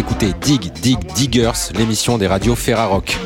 écoutez 0.00 0.32
Dig 0.40 0.72
Dig 0.80 0.98
Diggers, 1.14 1.72
l'émission 1.74 2.16
des 2.16 2.26
radios 2.26 2.54
Ferrarock. 2.54 3.18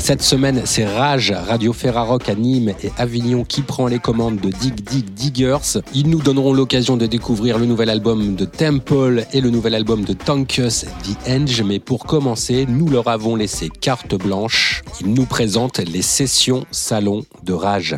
Cette 0.00 0.22
semaine, 0.22 0.62
c'est 0.64 0.84
Rage, 0.84 1.30
Radio 1.30 1.72
Ferrarock 1.72 2.28
à 2.28 2.34
Nîmes 2.34 2.72
et 2.82 2.90
Avignon 2.98 3.44
qui 3.44 3.62
prend 3.62 3.86
les 3.86 4.00
commandes 4.00 4.40
de 4.40 4.50
Dig 4.50 4.74
Dig 4.74 5.04
Diggers. 5.14 5.80
Ils 5.94 6.10
nous 6.10 6.22
donneront 6.22 6.52
l'occasion 6.52 6.96
de 6.96 7.06
découvrir 7.06 7.56
le 7.58 7.66
nouvel 7.66 7.88
album 7.88 8.34
de 8.34 8.46
Temple 8.46 9.26
et 9.32 9.40
le 9.40 9.50
nouvel 9.50 9.76
album 9.76 10.02
de 10.02 10.12
Tankus, 10.12 10.86
The 11.04 11.28
Enge. 11.28 11.62
Mais 11.62 11.78
pour 11.78 12.04
commencer, 12.04 12.66
nous 12.68 12.88
leur 12.88 13.06
avons 13.06 13.36
laissé 13.36 13.68
carte 13.68 14.16
blanche. 14.16 14.82
Ils 15.00 15.14
nous 15.14 15.26
présentent 15.26 15.78
les 15.78 16.02
sessions 16.02 16.66
salon 16.72 17.24
de 17.44 17.52
Rage. 17.52 17.96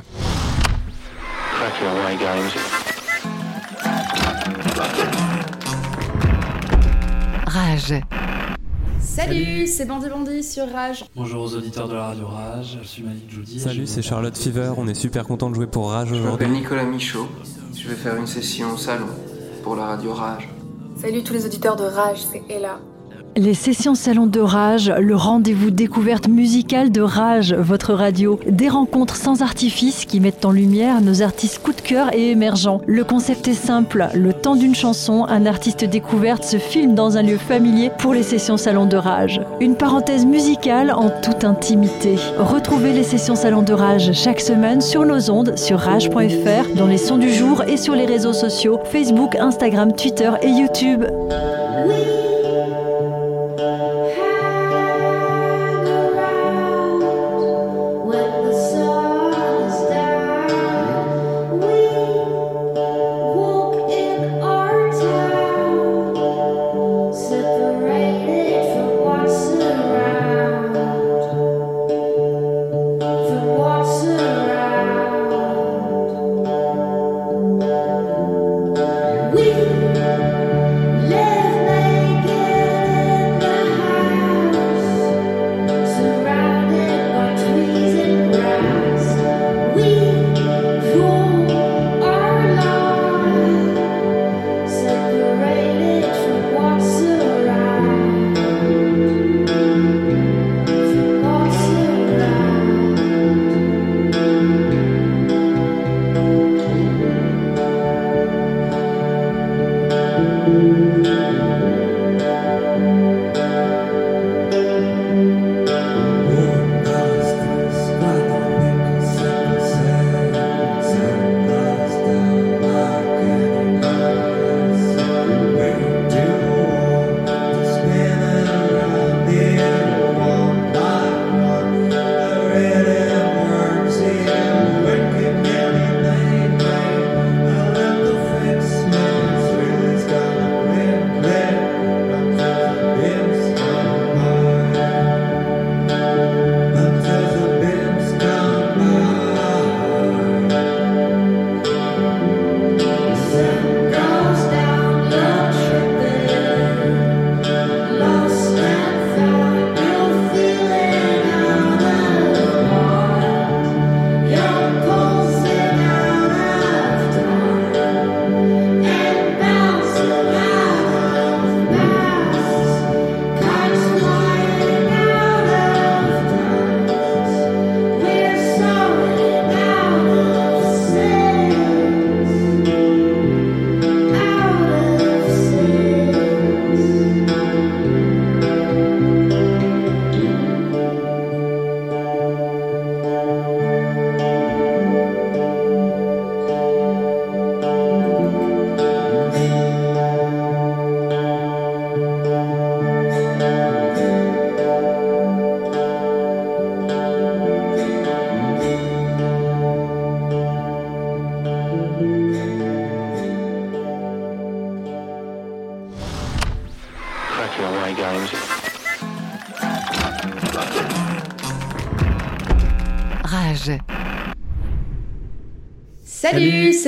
Rage. 7.46 8.00
Salut, 9.00 9.66
c'est 9.66 9.86
Bandit 9.86 10.08
Bandit 10.10 10.42
sur 10.42 10.70
Rage. 10.70 11.04
Bonjour 11.16 11.42
aux 11.44 11.54
auditeurs 11.54 11.88
de 11.88 11.94
la 11.94 12.08
radio 12.08 12.26
Rage, 12.26 12.78
je 12.82 12.86
suis 12.86 13.02
Malik 13.02 13.30
Joudi. 13.30 13.58
Salut, 13.58 13.86
c'est 13.86 14.02
Charlotte 14.02 14.36
Fever, 14.36 14.72
on 14.76 14.86
est 14.86 14.94
super 14.94 15.24
content 15.24 15.48
de 15.50 15.54
jouer 15.54 15.66
pour 15.66 15.90
Rage 15.90 16.08
Je 16.08 16.14
aujourd'hui. 16.14 16.30
m'appelle 16.32 16.52
Nicolas 16.52 16.84
Michaud, 16.84 17.26
je 17.74 17.88
vais 17.88 17.94
faire 17.94 18.16
une 18.16 18.26
session 18.26 18.72
au 18.74 18.76
salon 18.76 19.06
pour 19.62 19.76
la 19.76 19.86
radio 19.86 20.12
Rage. 20.12 20.48
Salut 20.96 21.22
tous 21.22 21.32
les 21.32 21.46
auditeurs 21.46 21.76
de 21.76 21.84
Rage, 21.84 22.18
c'est 22.30 22.42
Ella. 22.50 22.80
Les 23.36 23.54
sessions 23.54 23.94
Salon 23.94 24.26
de 24.26 24.40
Rage, 24.40 24.92
le 24.98 25.14
rendez-vous 25.14 25.70
découverte 25.70 26.26
musicale 26.26 26.90
de 26.90 27.00
Rage, 27.00 27.54
votre 27.54 27.94
radio. 27.94 28.40
Des 28.48 28.68
rencontres 28.68 29.14
sans 29.14 29.40
artifice 29.42 30.04
qui 30.04 30.18
mettent 30.18 30.44
en 30.44 30.50
lumière 30.50 31.00
nos 31.00 31.22
artistes 31.22 31.60
coup 31.62 31.72
de 31.72 31.80
cœur 31.80 32.12
et 32.12 32.32
émergents. 32.32 32.80
Le 32.86 33.04
concept 33.04 33.46
est 33.46 33.54
simple, 33.54 34.08
le 34.14 34.32
temps 34.32 34.56
d'une 34.56 34.74
chanson, 34.74 35.26
un 35.28 35.46
artiste 35.46 35.84
découverte 35.84 36.42
se 36.42 36.56
filme 36.56 36.96
dans 36.96 37.18
un 37.18 37.22
lieu 37.22 37.38
familier 37.38 37.92
pour 37.98 38.14
les 38.14 38.24
sessions 38.24 38.56
Salon 38.56 38.86
de 38.86 38.96
Rage. 38.96 39.40
Une 39.60 39.76
parenthèse 39.76 40.26
musicale 40.26 40.90
en 40.90 41.08
toute 41.08 41.44
intimité. 41.44 42.16
Retrouvez 42.36 42.92
les 42.92 43.04
sessions 43.04 43.36
Salon 43.36 43.62
de 43.62 43.72
Rage 43.72 44.12
chaque 44.12 44.40
semaine 44.40 44.80
sur 44.80 45.04
nos 45.06 45.30
ondes, 45.30 45.56
sur 45.56 45.78
rage.fr, 45.78 46.74
dans 46.76 46.88
les 46.88 46.98
sons 46.98 47.18
du 47.18 47.32
jour 47.32 47.62
et 47.62 47.76
sur 47.76 47.94
les 47.94 48.06
réseaux 48.06 48.32
sociaux 48.32 48.80
Facebook, 48.90 49.36
Instagram, 49.36 49.92
Twitter 49.94 50.32
et 50.42 50.48
YouTube. 50.48 51.04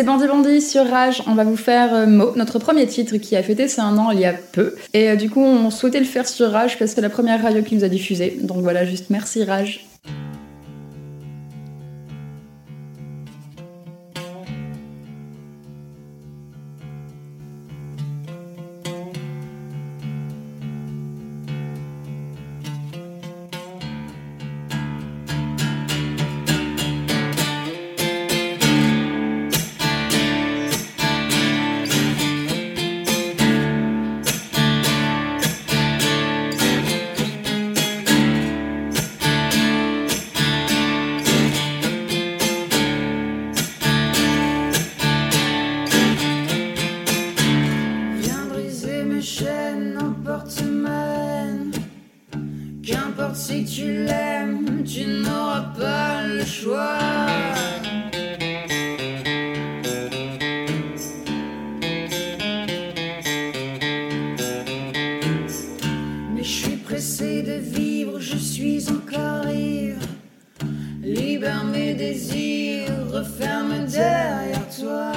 C'est 0.03 0.07
Bandit 0.07 0.27
Bandit 0.27 0.61
sur 0.61 0.85
Rage. 0.85 1.23
On 1.29 1.37
va 1.37 1.45
vous 1.45 1.57
faire 1.57 1.95
euh, 1.95 2.07
Mo, 2.09 2.33
notre 2.35 2.59
premier 2.59 2.89
titre 2.89 3.19
qui 3.19 3.37
a 3.37 3.43
fêté 3.45 3.69
ses 3.69 3.81
un 3.81 3.97
an 3.99 4.11
il 4.11 4.19
y 4.19 4.25
a 4.25 4.33
peu. 4.33 4.75
Et 4.95 5.11
euh, 5.11 5.15
du 5.15 5.31
coup, 5.31 5.41
on 5.41 5.71
souhaitait 5.71 6.01
le 6.01 6.07
faire 6.07 6.27
sur 6.27 6.51
Rage 6.51 6.77
parce 6.77 6.91
que 6.91 6.95
c'est 6.97 7.01
la 7.03 7.09
première 7.09 7.41
radio 7.41 7.63
qui 7.63 7.77
nous 7.77 7.85
a 7.85 7.89
diffusé. 7.89 8.37
Donc 8.41 8.63
voilà, 8.63 8.85
juste 8.85 9.11
merci 9.11 9.45
Rage. 9.45 9.92
de 67.43 67.55
vivre, 67.55 68.21
je 68.21 68.37
suis 68.37 68.89
encore 68.89 69.51
ivre. 69.51 70.01
Libère 71.03 71.65
mes 71.65 71.95
désirs, 71.95 73.09
referme 73.11 73.87
derrière 73.87 74.69
toi. 74.79 75.13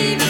You. 0.00 0.29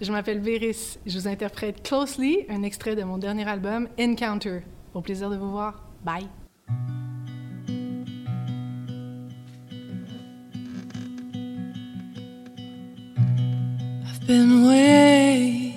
je, 0.00 0.12
m'appelle 0.12 0.40
Véris. 0.40 0.98
Je 1.06 1.18
vous 1.18 1.28
interprète 1.28 1.82
Closely, 1.82 2.46
un 2.48 2.62
extrait 2.62 2.96
de 2.96 3.02
mon 3.02 3.18
dernier 3.18 3.48
album, 3.48 3.88
Encounter. 3.98 4.60
Au 4.94 5.00
plaisir 5.00 5.30
de 5.30 5.36
vous 5.36 5.50
voir. 5.50 5.84
Bye. 6.04 6.26
I've 14.06 14.26
been 14.26 14.66
waiting 14.66 15.70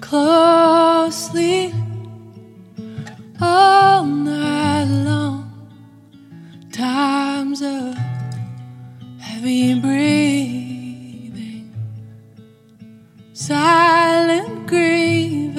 closely 0.00 1.72
all 3.40 4.04
night 4.04 5.04
long. 5.04 5.44
Time's 6.70 7.62
a 7.62 7.94
heavy 9.18 9.80
breeze. 9.80 10.71
silent 13.42 14.68
grieving 14.68 15.58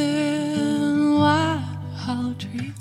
wild 1.19 2.37
dream. 2.37 2.73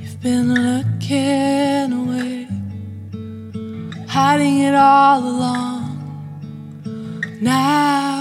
You've 0.00 0.20
been 0.20 0.52
looking 0.52 1.92
away, 2.02 2.48
hiding 4.08 4.62
it 4.62 4.74
all 4.74 5.20
along. 5.20 5.86
Now 7.40 8.19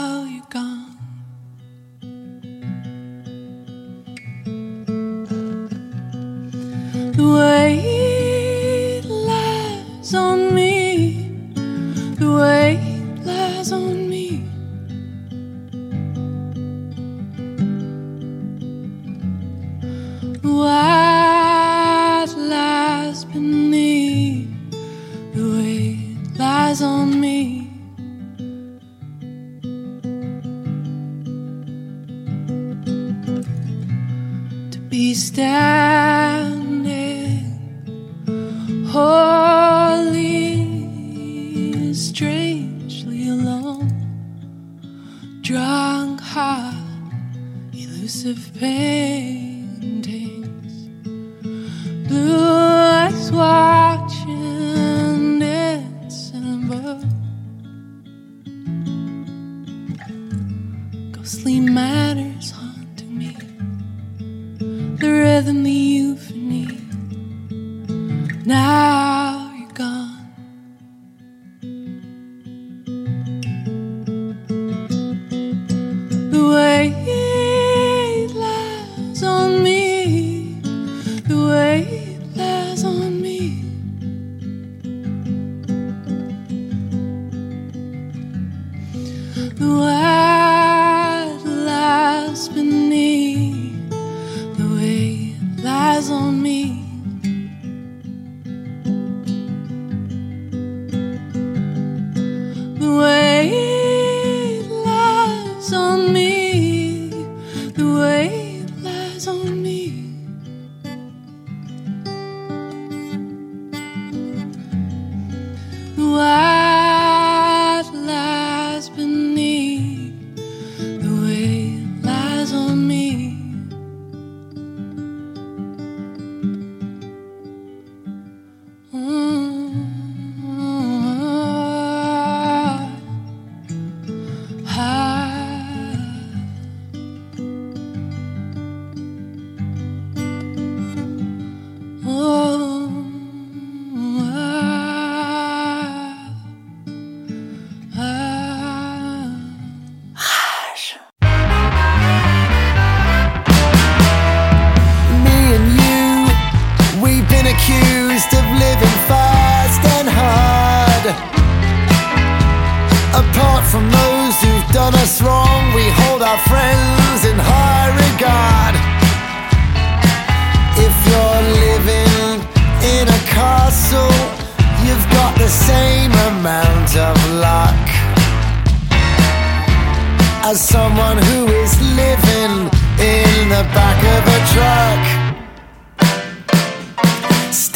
standing 35.39 36.67
holy, 38.91 40.43
strangely 41.93 43.29
alone, 43.29 43.87
drunk, 45.39 46.19
heart, 46.19 46.75
elusive 47.71 48.51
pain. 48.59 49.18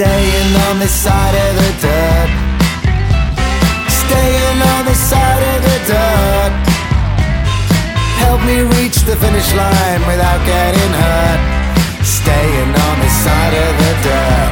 Staying 0.03 0.55
on 0.67 0.79
the 0.79 0.88
side 0.88 1.36
of 1.45 1.51
the 1.55 1.72
dirt. 1.79 2.31
Staying 3.88 4.60
on 4.75 4.83
the 4.83 4.95
side 4.95 5.43
of 5.53 5.60
the 5.63 5.77
dirt. 5.88 6.53
Help 8.19 8.41
me 8.43 8.67
reach 8.75 8.98
the 9.07 9.15
finish 9.15 9.50
line 9.55 10.01
without 10.03 10.43
getting 10.43 10.91
hurt. 11.03 11.41
Staying 12.03 12.72
on 12.88 12.95
the 13.00 13.12
side 13.24 13.55
of 13.65 13.72
the 13.83 13.93
dirt. 14.03 14.51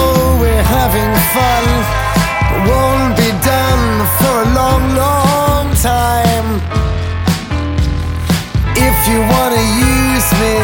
Oh, 0.00 0.36
we're 0.38 0.68
having 0.68 1.12
fun. 1.32 1.64
But 2.50 2.60
won't 2.68 3.16
be 3.16 3.30
done 3.40 3.84
for 4.20 4.36
a 4.44 4.48
long, 4.52 4.84
long 5.00 5.66
time. 5.80 6.48
If 8.76 8.96
you 9.08 9.18
wanna 9.32 9.64
use 9.96 10.28
me, 10.40 10.54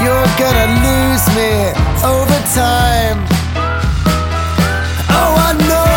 you're 0.00 0.30
gonna 0.40 0.68
lose 0.80 1.26
me 1.36 1.77
time. 2.54 3.18
Oh, 5.12 5.32
I 5.36 5.52
know 5.68 5.92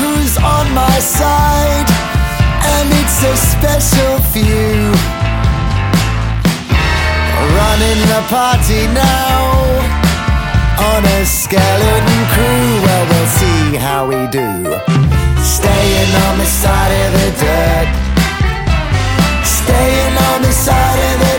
who's 0.00 0.36
on 0.38 0.72
my 0.72 0.98
side, 1.00 1.88
and 2.72 2.86
it's 3.00 3.20
a 3.20 3.36
special 3.36 4.16
few. 4.32 4.92
Running 7.56 8.00
the 8.12 8.22
party 8.32 8.86
now 8.96 9.90
on 10.90 11.04
a 11.04 11.20
skeleton 11.26 12.22
crew. 12.32 12.68
Well, 12.84 13.04
we'll 13.10 13.32
see 13.40 13.76
how 13.76 14.06
we 14.08 14.20
do. 14.28 14.48
Staying 15.42 16.12
on 16.26 16.34
the 16.38 16.48
side 16.62 16.92
of 17.02 17.10
the 17.18 17.28
dirt. 17.44 17.88
Staying 19.44 20.16
on 20.32 20.38
the 20.42 20.52
side 20.52 21.00
of 21.10 21.16
the 21.24 21.29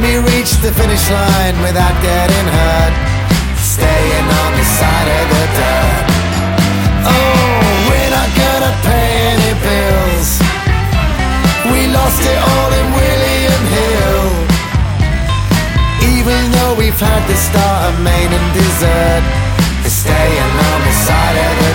me 0.00 0.16
reach 0.18 0.52
the 0.62 0.70
finish 0.72 1.10
line 1.10 1.56
without 1.62 1.96
getting 2.02 2.46
hurt. 2.46 2.94
Staying 3.58 4.26
on 4.42 4.50
the 4.54 4.66
side 4.78 5.08
of 5.18 5.24
the 5.34 5.44
dirt. 5.58 6.04
Oh, 7.06 7.58
we're 7.88 8.12
not 8.12 8.30
gonna 8.42 8.72
pay 8.86 9.10
any 9.34 9.52
bills. 9.66 10.28
We 11.72 11.80
lost 11.90 12.22
it 12.22 12.40
all 12.52 12.70
in 12.80 12.86
William 13.00 13.62
Hill. 13.76 14.26
Even 16.14 16.40
though 16.54 16.74
we've 16.78 17.00
had 17.00 17.22
the 17.26 17.38
start 17.48 17.78
of 17.88 17.94
main 18.00 18.30
and 18.38 18.48
dessert, 18.54 19.24
we're 19.82 19.98
staying 20.04 20.52
on 20.70 20.78
the 20.86 20.94
side 21.06 21.38
of 21.48 21.54
the 21.62 21.67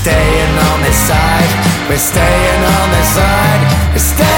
staying 0.00 0.56
on 0.72 0.80
this 0.80 0.96
side, 0.96 1.50
we're 1.86 1.98
staying 1.98 2.62
on 2.64 2.90
this 2.90 3.08
side, 3.14 3.92
we're 3.92 3.98
staying 3.98 4.29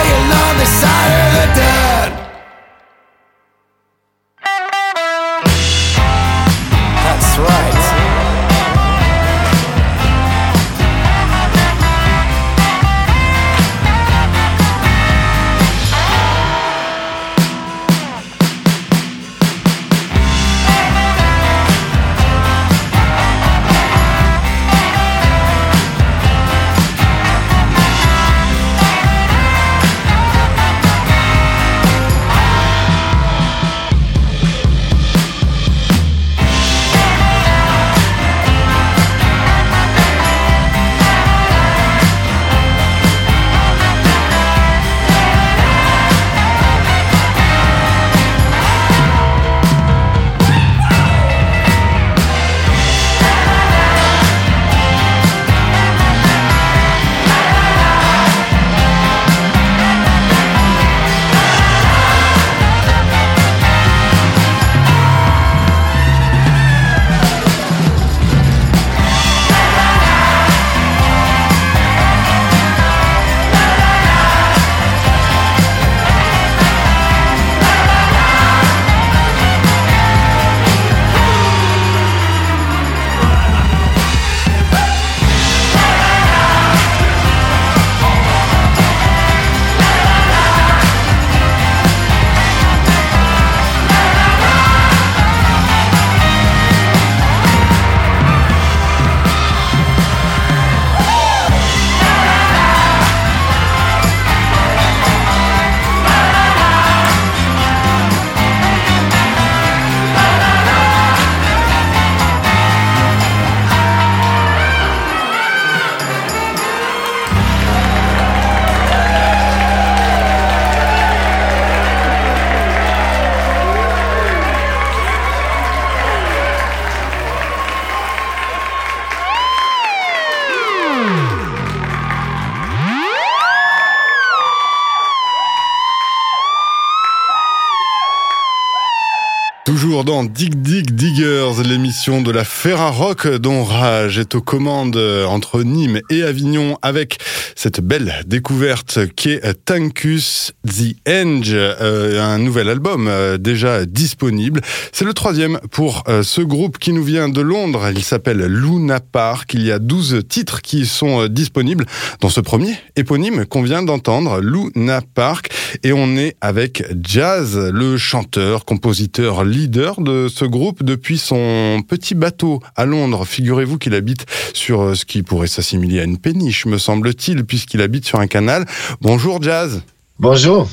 Toujours 139.73 140.05
dans 140.05 140.23
Dig 140.23 140.61
Dig 140.61 140.95
Diggers, 140.95 141.63
l'émission 141.65 142.21
de 142.21 142.31
la 142.31 142.45
Ferrarock 142.45 143.27
dont 143.27 143.65
Rage 143.65 144.19
est 144.19 144.35
aux 144.35 144.43
commandes 144.43 144.99
entre 145.27 145.63
Nîmes 145.63 146.03
et 146.11 146.25
Avignon 146.25 146.77
avec 146.83 147.19
cette 147.57 147.81
belle 147.81 148.23
découverte 148.27 149.07
qui 149.17 149.31
est 149.31 149.65
Tankus 149.65 150.53
The 150.67 150.95
Enge, 151.09 151.53
euh, 151.55 152.21
un 152.21 152.39
nouvel 152.39 152.69
album 152.69 153.09
euh, 153.09 153.39
déjà 153.39 153.87
disponible. 153.87 154.61
C'est 154.93 155.07
le 155.07 155.15
troisième 155.15 155.59
pour 155.71 156.05
euh, 156.09 156.23
ce 156.23 156.43
groupe 156.43 156.79
qui 156.79 156.93
nous 156.93 157.05
vient 157.05 157.31
de 157.31 157.41
Londres. 157.41 157.89
Il 157.95 158.05
s'appelle 158.05 158.45
Luna 158.45 159.01
Park. 159.01 159.55
Il 159.55 159.63
y 159.63 159.73
a 159.73 159.79
12 159.79 160.23
titres 160.29 160.61
qui 160.61 160.85
sont 160.85 161.29
disponibles 161.29 161.87
dans 162.21 162.29
ce 162.29 162.41
premier 162.41 162.75
éponyme 162.97 163.47
qu'on 163.47 163.63
vient 163.63 163.83
d'entendre, 163.83 164.41
Luna 164.41 165.01
Park. 165.15 165.51
Et 165.83 165.93
on 165.93 166.17
est 166.17 166.37
avec 166.43 166.85
Jazz, 167.03 167.57
le 167.57 167.97
chanteur, 167.97 168.65
compositeur, 168.65 169.45
de 169.69 170.29
ce 170.29 170.45
groupe 170.45 170.83
depuis 170.83 171.19
son 171.19 171.83
petit 171.87 172.15
bateau 172.15 172.61
à 172.77 172.85
Londres. 172.85 173.25
Figurez-vous 173.25 173.79
qu'il 173.79 173.95
habite 173.95 174.27
sur 174.55 174.97
ce 174.97 175.05
qui 175.05 175.23
pourrait 175.23 175.47
s'assimiler 175.47 176.01
à 176.01 176.05
une 176.05 176.19
péniche, 176.19 176.67
me 176.67 176.79
semble-t-il, 176.79 177.45
puisqu'il 177.45 177.81
habite 177.81 178.05
sur 178.05 178.21
un 178.21 178.27
canal. 178.27 178.67
Bonjour 179.01 179.43
Jazz. 179.43 179.83
Bonjour. 180.19 180.69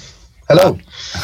Hello. 0.51 0.79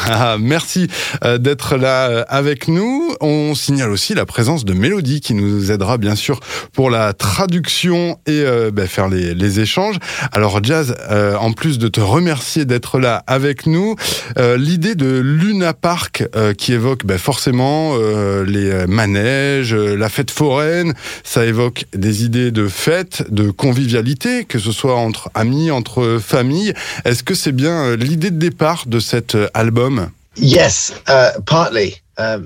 Ah, 0.08 0.36
merci 0.38 0.86
euh, 1.24 1.38
d'être 1.38 1.76
là 1.76 2.08
euh, 2.08 2.24
avec 2.28 2.68
nous. 2.68 3.12
On 3.20 3.56
signale 3.56 3.90
aussi 3.90 4.14
la 4.14 4.24
présence 4.24 4.64
de 4.64 4.72
Mélodie 4.72 5.20
qui 5.20 5.34
nous 5.34 5.72
aidera 5.72 5.98
bien 5.98 6.14
sûr 6.14 6.38
pour 6.72 6.90
la 6.90 7.12
traduction 7.12 8.18
et 8.26 8.42
euh, 8.42 8.70
ben, 8.72 8.86
faire 8.86 9.08
les, 9.08 9.60
échanges. 9.60 9.96
Alors 10.32 10.62
Jazz, 10.62 10.94
en 11.40 11.52
plus 11.52 11.78
de 11.78 11.88
te 11.88 12.00
remercier 12.00 12.64
d'être 12.66 12.98
là 12.98 13.22
avec 13.26 13.66
nous, 13.66 13.96
l'idée 14.36 14.94
de 14.94 15.18
Luna 15.18 15.72
Park 15.72 16.24
qui 16.58 16.72
évoque 16.74 17.06
ben, 17.06 17.16
forcément 17.16 17.96
les 18.44 18.86
manèges, 18.86 19.72
la 19.74 20.08
fête 20.10 20.30
foraine, 20.30 20.92
ça 21.24 21.46
évoque 21.46 21.86
des 21.94 22.24
idées 22.24 22.50
de 22.50 22.68
fête, 22.68 23.24
de 23.30 23.50
convivialité, 23.50 24.44
que 24.44 24.58
ce 24.58 24.72
soit 24.72 24.96
entre 24.96 25.30
amis, 25.34 25.70
entre 25.70 26.18
familles. 26.22 26.74
Est-ce 27.06 27.22
que 27.22 27.34
c'est 27.34 27.52
bien 27.52 27.96
l'idée 27.96 28.30
de 28.30 28.38
départ 28.38 28.84
de 28.86 28.98
cet 29.16 29.36
album 29.54 30.10
Yes, 30.36 30.92
uh, 31.08 31.40
partly. 31.46 31.96
Uh, 32.18 32.38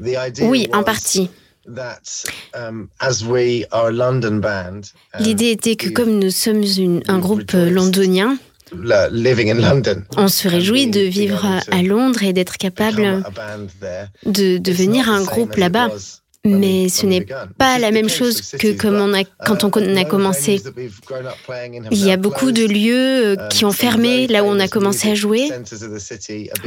oui, 0.42 0.68
en 0.72 0.84
partie. 0.84 1.28
Um, 2.54 2.88
L'idée 5.18 5.50
était 5.50 5.76
que 5.76 5.88
comme 5.88 6.18
nous 6.18 6.30
sommes 6.30 6.62
une, 6.62 7.02
un 7.08 7.18
groupe 7.18 7.52
londonien, 7.52 8.36
on 10.16 10.28
se 10.28 10.48
réjouit 10.48 10.86
de 10.88 11.00
vivre 11.00 11.44
à 11.70 11.82
Londres 11.82 12.22
et 12.22 12.32
d'être 12.32 12.56
capable 12.56 13.22
de 14.24 14.58
devenir 14.58 15.08
un 15.08 15.22
groupe 15.22 15.56
là-bas 15.56 15.88
mais 16.44 16.88
ce 16.88 17.04
n'est 17.04 17.26
pas 17.58 17.78
la 17.78 17.90
même 17.90 18.08
chose 18.08 18.40
que 18.58 18.72
comme 18.72 18.96
on 18.96 19.12
a, 19.12 19.24
quand 19.46 19.64
on 19.64 19.96
a 19.96 20.04
commencé. 20.04 20.60
Il 21.90 22.04
y 22.04 22.10
a 22.10 22.16
beaucoup 22.16 22.50
de 22.50 22.64
lieux 22.64 23.36
euh, 23.38 23.48
qui 23.48 23.64
ont 23.64 23.72
fermé 23.72 24.26
là 24.26 24.42
où 24.42 24.46
on 24.46 24.58
a 24.58 24.68
commencé 24.68 25.10
à 25.10 25.14
jouer. 25.14 25.50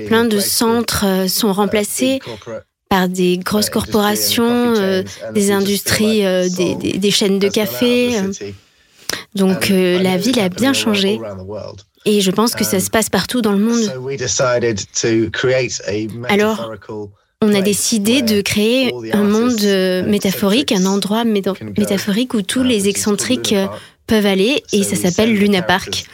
Plein 0.05 0.25
de 0.25 0.39
centres 0.39 1.05
euh, 1.05 1.27
sont 1.27 1.51
remplacés 1.51 2.19
par 2.87 3.09
des 3.09 3.39
grosses 3.39 3.71
corporations, 3.71 4.75
euh, 4.75 5.01
des 5.33 5.51
industries, 5.51 6.21
des, 6.21 6.75
des, 6.75 7.11
chaînes 7.11 7.39
de 7.39 7.49
café. 7.49 8.11
Donc 9.33 9.69
la 9.69 10.17
ville 10.17 10.39
a 10.39 10.49
bien 10.49 10.73
changé. 10.73 11.19
Et 12.05 12.21
je 12.21 12.29
pense 12.29 12.53
que 12.53 12.63
ça 12.63 12.79
se 12.79 12.91
passe 12.91 13.09
partout 13.09 13.41
dans 13.41 13.53
le 13.53 13.59
monde. 13.59 13.91
Alors, 16.29 16.73
on 17.43 17.53
a 17.53 17.61
décidé 17.61 18.21
de 18.21 18.41
créer 18.41 18.93
un 19.11 19.23
monde 19.23 19.61
euh, 19.63 20.03
métaphorique, 20.03 20.71
un 20.71 20.85
endroit 20.85 21.25
métaphorique 21.25 22.33
où 22.33 22.41
tous 22.41 22.63
les 22.63 22.87
excentriques 22.87 23.51
euh, 23.51 23.67
peuvent 24.07 24.25
aller 24.25 24.63
et 24.71 24.83
ça 24.83 24.95
s'appelle 24.95 25.33
Luna 25.33 25.61
Park. 25.61 26.05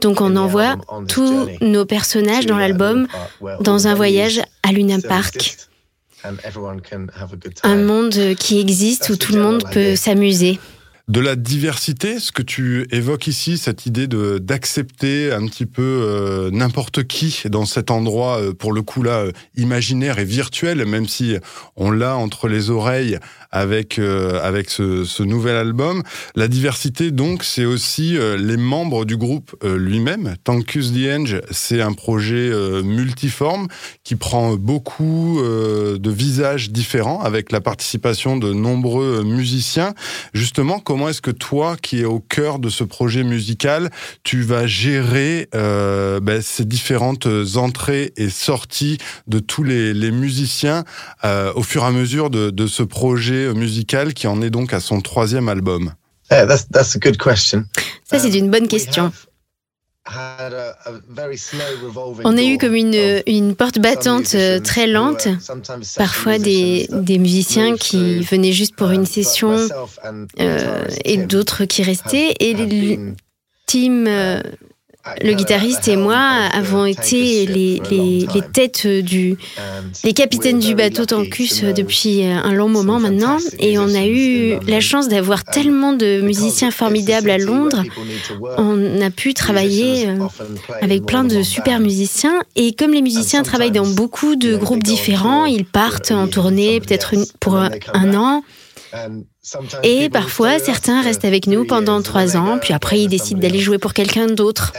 Donc 0.00 0.20
on 0.20 0.36
envoie 0.36 0.76
tous 1.08 1.48
nos 1.62 1.86
personnages 1.86 2.44
dans 2.44 2.58
l'album 2.58 3.06
dans 3.60 3.86
un 3.86 3.94
voyage 3.94 4.42
à 4.62 4.72
Luna 4.72 4.98
Park. 5.00 5.56
Un 7.62 7.76
monde 7.76 8.34
qui 8.38 8.60
existe 8.60 9.08
où 9.08 9.16
tout 9.16 9.32
le 9.32 9.40
monde 9.42 9.64
peut 9.72 9.96
s'amuser 9.96 10.58
de 11.06 11.20
la 11.20 11.36
diversité, 11.36 12.18
ce 12.18 12.32
que 12.32 12.40
tu 12.40 12.86
évoques 12.90 13.26
ici, 13.26 13.58
cette 13.58 13.84
idée 13.84 14.06
de 14.06 14.38
d'accepter 14.38 15.32
un 15.32 15.46
petit 15.46 15.66
peu 15.66 15.82
euh, 15.82 16.50
n'importe 16.50 17.04
qui 17.04 17.42
dans 17.50 17.66
cet 17.66 17.90
endroit, 17.90 18.40
euh, 18.40 18.54
pour 18.54 18.72
le 18.72 18.80
coup 18.80 19.02
là, 19.02 19.18
euh, 19.18 19.32
imaginaire 19.54 20.18
et 20.18 20.24
virtuel, 20.24 20.86
même 20.86 21.06
si 21.06 21.36
on 21.76 21.90
l'a 21.90 22.16
entre 22.16 22.48
les 22.48 22.70
oreilles 22.70 23.18
avec 23.54 23.98
avec 23.98 24.70
ce, 24.70 25.04
ce, 25.04 25.22
nouvel 25.22 25.56
album. 25.56 26.02
La 26.34 26.48
diversité, 26.48 27.10
donc, 27.10 27.44
c'est 27.44 27.64
aussi 27.64 28.16
les 28.38 28.56
membres 28.56 29.04
du 29.04 29.16
groupe 29.16 29.54
lui-même. 29.64 30.34
Tankus 30.44 30.92
the 30.92 31.08
Enge, 31.08 31.40
c'est 31.50 31.80
un 31.80 31.92
projet 31.92 32.50
multiforme 32.82 33.68
qui 34.02 34.16
prend 34.16 34.54
beaucoup 34.56 35.40
de 35.40 36.10
visages 36.10 36.70
différents 36.70 37.20
avec 37.20 37.52
la 37.52 37.60
participation 37.60 38.36
de 38.36 38.52
nombreux 38.52 39.22
musiciens. 39.22 39.94
Justement, 40.32 40.80
comment 40.80 41.08
est-ce 41.08 41.22
que 41.22 41.30
toi, 41.30 41.76
qui 41.80 42.00
es 42.00 42.04
au 42.04 42.20
cœur 42.20 42.58
de 42.58 42.68
ce 42.68 42.84
projet 42.84 43.24
musical, 43.24 43.90
tu 44.22 44.42
vas 44.42 44.66
gérer 44.66 45.48
euh, 45.54 46.20
ben, 46.20 46.42
ces 46.42 46.64
différentes 46.64 47.28
entrées 47.56 48.12
et 48.16 48.30
sorties 48.30 48.98
de 49.26 49.38
tous 49.38 49.62
les, 49.62 49.94
musiciens 50.10 50.84
euh, 51.24 51.52
au 51.54 51.62
fur 51.62 51.82
et 51.82 51.86
à 51.86 51.90
mesure 51.90 52.30
de, 52.30 52.66
ce 52.66 52.82
projet 52.82 53.43
musical 53.52 54.14
qui 54.14 54.26
en 54.26 54.40
est 54.42 54.50
donc 54.50 54.72
à 54.72 54.80
son 54.80 55.00
troisième 55.00 55.48
album 55.48 55.92
Ça, 58.04 58.18
c'est 58.18 58.34
une 58.34 58.50
bonne 58.50 58.68
question. 58.68 59.12
On 62.24 62.36
a 62.36 62.42
eu 62.42 62.58
comme 62.58 62.74
une, 62.74 63.22
une 63.26 63.54
porte 63.56 63.78
battante 63.78 64.34
euh, 64.34 64.60
très 64.60 64.86
lente, 64.86 65.28
parfois 65.96 66.38
des, 66.38 66.86
des, 66.92 67.18
musiciens 67.18 67.76
qui 67.76 68.20
venaient 68.20 68.52
juste 68.52 68.76
pour 68.76 68.90
une 68.90 69.06
session 69.06 69.56
euh, 70.40 70.84
et 71.04 71.16
d'autres 71.16 71.64
qui 71.64 71.82
restaient. 71.82 72.34
Et 72.38 72.52
les 72.52 73.00
teams 73.66 74.06
le 75.20 75.34
guitariste 75.34 75.88
et 75.88 75.96
moi 75.96 76.16
avons 76.16 76.86
été 76.86 77.46
les, 77.46 77.80
les, 77.90 78.26
les, 78.32 78.42
têtes 78.52 78.86
du, 78.86 79.36
les 80.02 80.12
capitaines 80.12 80.58
du 80.58 80.74
bateau 80.74 81.04
Tancus 81.04 81.62
depuis 81.62 82.24
un 82.24 82.52
long 82.52 82.68
moment 82.68 82.98
maintenant. 82.98 83.36
Et 83.58 83.78
on 83.78 83.94
a 83.94 84.06
eu 84.06 84.58
la 84.66 84.80
chance 84.80 85.08
d'avoir 85.08 85.44
tellement 85.44 85.92
de 85.92 86.20
musiciens 86.22 86.70
formidables 86.70 87.30
à 87.30 87.38
Londres. 87.38 87.82
On 88.56 89.00
a 89.02 89.10
pu 89.10 89.34
travailler 89.34 90.08
euh, 90.08 90.26
avec 90.80 91.04
plein 91.04 91.24
de 91.24 91.42
super 91.42 91.80
musiciens. 91.80 92.40
Et 92.56 92.72
comme 92.72 92.92
les 92.92 93.02
musiciens 93.02 93.42
travaillent 93.42 93.70
dans 93.70 93.86
beaucoup 93.86 94.36
de 94.36 94.56
groupes 94.56 94.82
différents, 94.82 95.44
ils 95.44 95.66
partent 95.66 96.12
en 96.12 96.28
tournée 96.28 96.80
peut-être 96.80 97.14
pour 97.40 97.56
un 97.56 98.14
an. 98.14 98.42
Et 99.82 100.08
parfois, 100.08 100.58
certains 100.58 101.02
restent 101.02 101.24
avec 101.24 101.46
nous 101.46 101.66
pendant 101.66 102.00
trois 102.02 102.36
ans, 102.36 102.58
puis 102.58 102.72
après, 102.72 103.00
ils 103.00 103.08
décident 103.08 103.40
d'aller 103.40 103.58
jouer 103.58 103.78
pour 103.78 103.92
quelqu'un 103.92 104.26
d'autre. 104.26 104.72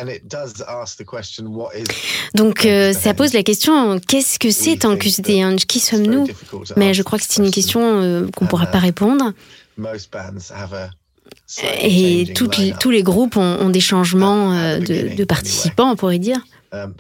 Donc, 2.34 2.66
euh, 2.66 2.94
ça 2.94 3.14
pose 3.14 3.34
la 3.34 3.44
question, 3.44 4.00
qu'est-ce 4.00 4.40
que 4.40 4.50
c'est 4.50 4.78
Tankus 4.78 5.20
Deange 5.22 5.66
Qui 5.66 5.80
sommes-nous 5.80 6.28
Mais 6.78 6.94
je 6.94 7.04
crois 7.04 7.20
que 7.20 7.26
c'est 7.28 7.44
une 7.44 7.52
question 7.52 7.82
euh, 7.84 8.28
qu'on 8.36 8.46
ne 8.46 8.50
pourra 8.50 8.66
pas 8.66 8.80
répondre. 8.80 9.34
Et 11.82 12.34
tous 12.34 12.90
les 12.90 13.04
groupes 13.04 13.38
ont, 13.38 13.70
des 13.70 13.80
changements 13.80 14.54
euh, 14.54 14.80
de, 14.80 15.16
de 15.16 15.24
participants, 15.26 15.92
on 15.92 15.96
pourrait 15.96 16.20
dire. 16.20 16.40
Um, 16.72 16.94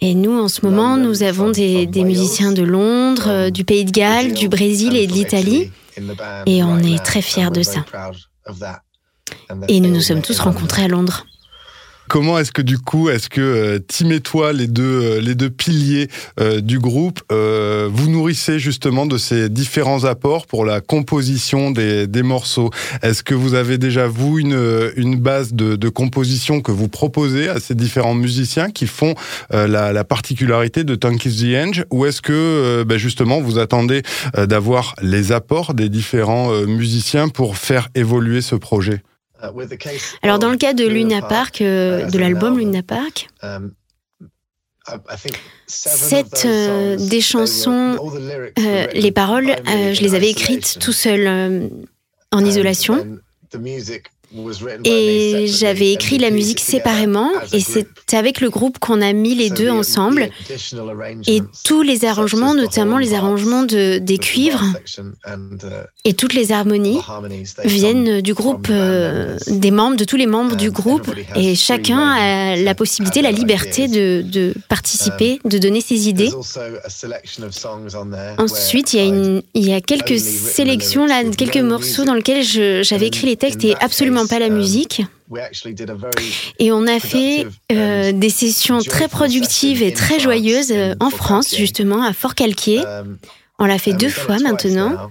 et 0.00 0.14
nous, 0.14 0.38
en 0.38 0.48
ce 0.48 0.66
moment, 0.66 0.96
nous 0.96 1.22
avons 1.22 1.50
des, 1.50 1.86
des 1.86 2.02
musiciens 2.02 2.52
de 2.52 2.62
Londres, 2.62 3.50
du 3.50 3.64
Pays 3.64 3.84
de 3.84 3.92
Galles, 3.92 4.34
du 4.34 4.48
Brésil 4.48 4.96
et 4.96 5.06
de 5.06 5.12
l'Italie. 5.12 5.70
Et 6.46 6.62
on 6.62 6.78
est 6.78 7.04
très 7.04 7.22
fiers 7.22 7.50
de 7.50 7.62
ça. 7.62 7.84
Et 9.68 9.80
nous 9.80 9.90
nous 9.90 10.00
sommes 10.00 10.22
tous 10.22 10.38
rencontrés 10.40 10.84
à 10.84 10.88
Londres. 10.88 11.26
Comment 12.10 12.40
est-ce 12.40 12.50
que 12.50 12.60
du 12.60 12.76
coup, 12.76 13.08
est-ce 13.08 13.28
que 13.28 13.40
euh, 13.40 13.78
Tim 13.86 14.10
et 14.10 14.18
toi, 14.18 14.52
les 14.52 14.66
deux, 14.66 14.82
euh, 14.82 15.20
les 15.20 15.36
deux 15.36 15.48
piliers 15.48 16.08
euh, 16.40 16.60
du 16.60 16.80
groupe, 16.80 17.20
vous 17.30 18.10
nourrissez 18.10 18.58
justement 18.58 19.06
de 19.06 19.16
ces 19.16 19.48
différents 19.48 20.02
apports 20.04 20.48
pour 20.48 20.64
la 20.64 20.80
composition 20.80 21.70
des, 21.70 22.08
des 22.08 22.24
morceaux? 22.24 22.70
Est-ce 23.02 23.22
que 23.22 23.32
vous 23.32 23.54
avez 23.54 23.78
déjà, 23.78 24.08
vous, 24.08 24.40
une, 24.40 24.90
une 24.96 25.20
base 25.20 25.52
de, 25.52 25.76
de, 25.76 25.88
composition 25.88 26.60
que 26.60 26.72
vous 26.72 26.88
proposez 26.88 27.48
à 27.48 27.60
ces 27.60 27.76
différents 27.76 28.16
musiciens 28.16 28.70
qui 28.70 28.88
font 28.88 29.14
la, 29.52 29.92
la, 29.92 30.02
particularité 30.02 30.82
de 30.82 30.96
Tankies 30.96 31.44
the 31.44 31.64
Enge 31.64 31.84
Ou 31.92 32.06
est-ce 32.06 32.22
que, 32.22 32.82
ben 32.82 32.98
justement, 32.98 33.40
vous 33.40 33.58
attendez 33.58 34.02
d'avoir 34.36 34.96
les 35.00 35.30
apports 35.30 35.74
des 35.74 35.88
différents 35.88 36.50
musiciens 36.66 37.28
pour 37.28 37.56
faire 37.56 37.88
évoluer 37.94 38.40
ce 38.40 38.56
projet? 38.56 39.02
Alors 40.22 40.38
dans 40.38 40.50
le 40.50 40.56
cas 40.56 40.74
de 40.74 40.86
Luna 40.86 41.22
Park, 41.22 41.60
euh, 41.60 42.06
de 42.06 42.18
l'album 42.18 42.58
Luna 42.58 42.82
Park, 42.82 43.28
um, 43.42 43.72
Sept 45.66 46.42
euh, 46.44 46.96
des 46.96 47.20
chansons, 47.20 47.96
euh, 48.58 48.86
les 48.92 49.12
paroles, 49.12 49.50
euh, 49.50 49.94
je 49.94 50.00
les 50.00 50.14
avais 50.14 50.30
écrites 50.30 50.78
tout 50.80 50.92
seul 50.92 51.70
en 52.32 52.44
isolation. 52.44 53.18
Et 54.84 55.46
j'avais 55.48 55.92
écrit 55.92 56.18
la 56.18 56.30
musique 56.30 56.60
séparément 56.60 57.30
et 57.52 57.60
c'est 57.60 57.86
avec 58.12 58.40
le 58.40 58.50
groupe 58.50 58.78
qu'on 58.78 59.00
a 59.00 59.12
mis 59.12 59.34
les 59.34 59.50
deux 59.50 59.70
ensemble. 59.70 60.30
Et 61.26 61.42
tous 61.64 61.82
les 61.82 62.04
arrangements, 62.04 62.54
notamment 62.54 62.98
les 62.98 63.14
arrangements 63.14 63.64
de, 63.64 63.98
des 63.98 64.18
cuivres 64.18 64.64
et 66.04 66.14
toutes 66.14 66.34
les 66.34 66.52
harmonies 66.52 66.98
viennent 67.64 68.20
du 68.20 68.34
groupe, 68.34 68.68
euh, 68.70 69.36
des 69.48 69.70
membres, 69.70 69.96
de 69.96 70.04
tous 70.04 70.16
les 70.16 70.26
membres 70.26 70.56
du 70.56 70.70
groupe. 70.70 71.10
Et 71.34 71.54
chacun 71.54 71.98
a 71.98 72.56
la 72.56 72.74
possibilité, 72.74 73.22
la 73.22 73.32
liberté 73.32 73.88
de, 73.88 74.22
de 74.22 74.54
participer, 74.68 75.40
de 75.44 75.58
donner 75.58 75.80
ses 75.80 76.08
idées. 76.08 76.30
Ensuite, 78.38 78.92
il 78.92 78.96
y 78.96 79.00
a, 79.00 79.04
une, 79.04 79.42
il 79.54 79.68
y 79.68 79.72
a 79.72 79.80
quelques 79.80 80.18
sélections, 80.18 81.06
là, 81.06 81.24
quelques 81.24 81.56
morceaux 81.56 82.04
dans 82.04 82.14
lesquels 82.14 82.44
j'avais 82.44 83.08
écrit 83.08 83.26
les 83.26 83.36
textes 83.36 83.64
et 83.64 83.74
absolument 83.80 84.19
pas 84.26 84.38
la 84.38 84.48
musique. 84.48 85.02
Et 86.58 86.72
on 86.72 86.86
a 86.86 86.98
fait 86.98 87.46
euh, 87.72 88.12
des 88.12 88.30
sessions 88.30 88.80
très 88.80 89.08
productives 89.08 89.82
et 89.82 89.92
très 89.92 90.18
joyeuses 90.18 90.72
euh, 90.72 90.94
en 91.00 91.10
France, 91.10 91.54
justement, 91.54 92.02
à 92.02 92.12
Fort-Calquier. 92.12 92.82
On 93.58 93.66
l'a 93.66 93.78
fait 93.78 93.92
deux 93.92 94.08
fois 94.08 94.38
maintenant. 94.38 95.10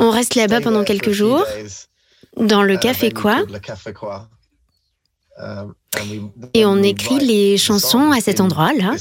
On 0.00 0.10
reste 0.10 0.34
là-bas 0.34 0.60
pendant 0.60 0.84
quelques 0.84 1.12
jours, 1.12 1.44
dans 2.36 2.62
le 2.62 2.76
café 2.78 3.10
quoi. 3.10 3.44
Et 6.54 6.64
on 6.64 6.82
écrit 6.82 7.18
les 7.18 7.58
chansons 7.58 8.10
à 8.10 8.20
cet 8.20 8.40
endroit-là. 8.40 8.94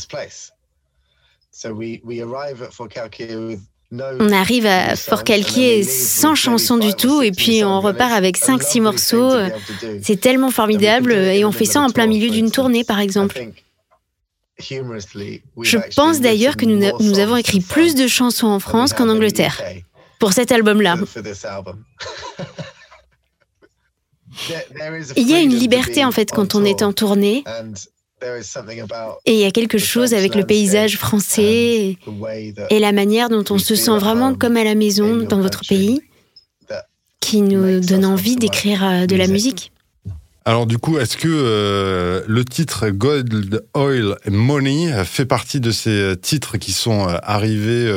On 3.92 4.32
arrive 4.32 4.66
à 4.66 4.96
Fort-Calquier 4.96 5.84
sans 5.84 6.36
chanson 6.36 6.78
du 6.78 6.94
tout 6.94 7.22
et 7.22 7.32
puis 7.32 7.64
on 7.64 7.80
repart 7.82 8.12
avec 8.12 8.38
5-6 8.38 8.82
morceaux. 8.82 9.32
C'est 10.02 10.20
tellement 10.20 10.52
formidable 10.52 11.14
et 11.14 11.46
on 11.46 11.52
fait 11.52 11.66
ça 11.66 11.82
en 11.82 11.90
plein 11.90 12.08
milieu 12.08 12.30
d'une 12.30 12.52
tournée 12.52 12.84
par 12.84 13.00
exemple. 13.00 13.40
Je 14.60 15.96
pense 15.96 16.22
d'ailleurs 16.22 16.58
que 16.58 16.66
nous, 16.66 16.80
nous, 17.00 17.20
avons 17.20 17.36
écrit 17.36 17.60
plus 17.60 17.96
de 17.96 18.08
chansons 18.08 18.48
en 18.48 18.60
France 18.60 18.94
qu'en 18.94 19.10
Angleterre 19.10 19.62
pour 20.20 20.34
cet 20.34 20.52
album-là. 20.52 20.96
Il 25.16 25.30
y 25.30 25.34
a 25.34 25.40
une 25.40 25.56
liberté 25.56 26.04
en 26.04 26.12
fait 26.12 26.32
quand 26.32 26.56
on 26.56 26.66
est 26.66 26.82
en 26.82 26.92
tournée 26.94 27.44
et 29.26 29.34
il 29.34 29.40
y 29.40 29.46
a 29.46 29.52
quelque 29.52 29.78
chose 29.78 30.14
avec 30.14 30.36
le 30.36 30.46
paysage 30.46 30.98
français 30.98 31.98
et 32.70 32.80
la 32.80 32.92
manière 32.92 33.30
dont 33.30 33.44
on 33.50 33.58
se 33.58 33.76
sent 33.76 33.98
vraiment 33.98 34.34
comme 34.36 34.58
à 34.58 34.64
la 34.64 34.76
maison 34.76 35.18
dans 35.18 35.42
votre 35.42 35.62
pays 35.68 36.02
qui 37.26 37.42
nous 37.42 37.80
donne 37.80 38.06
envie 38.06 38.36
d'écrire 38.36 38.86
euh, 38.86 39.06
de 39.08 39.16
la 39.16 39.28
musique. 39.28 39.72
Alors 40.48 40.68
du 40.68 40.78
coup, 40.78 41.00
est-ce 41.00 41.18
que 41.18 41.28
euh, 41.28 42.22
le 42.28 42.46
titre 42.46 42.90
Gold, 42.90 43.66
Oil 43.74 44.16
and 44.28 44.32
Money 44.32 45.04
fait 45.06 45.26
partie 45.26 45.60
de 45.60 45.72
ces 45.72 46.14
titres 46.22 46.58
qui 46.58 46.72
sont 46.72 47.10
euh, 47.10 47.18
arrivés 47.24 47.92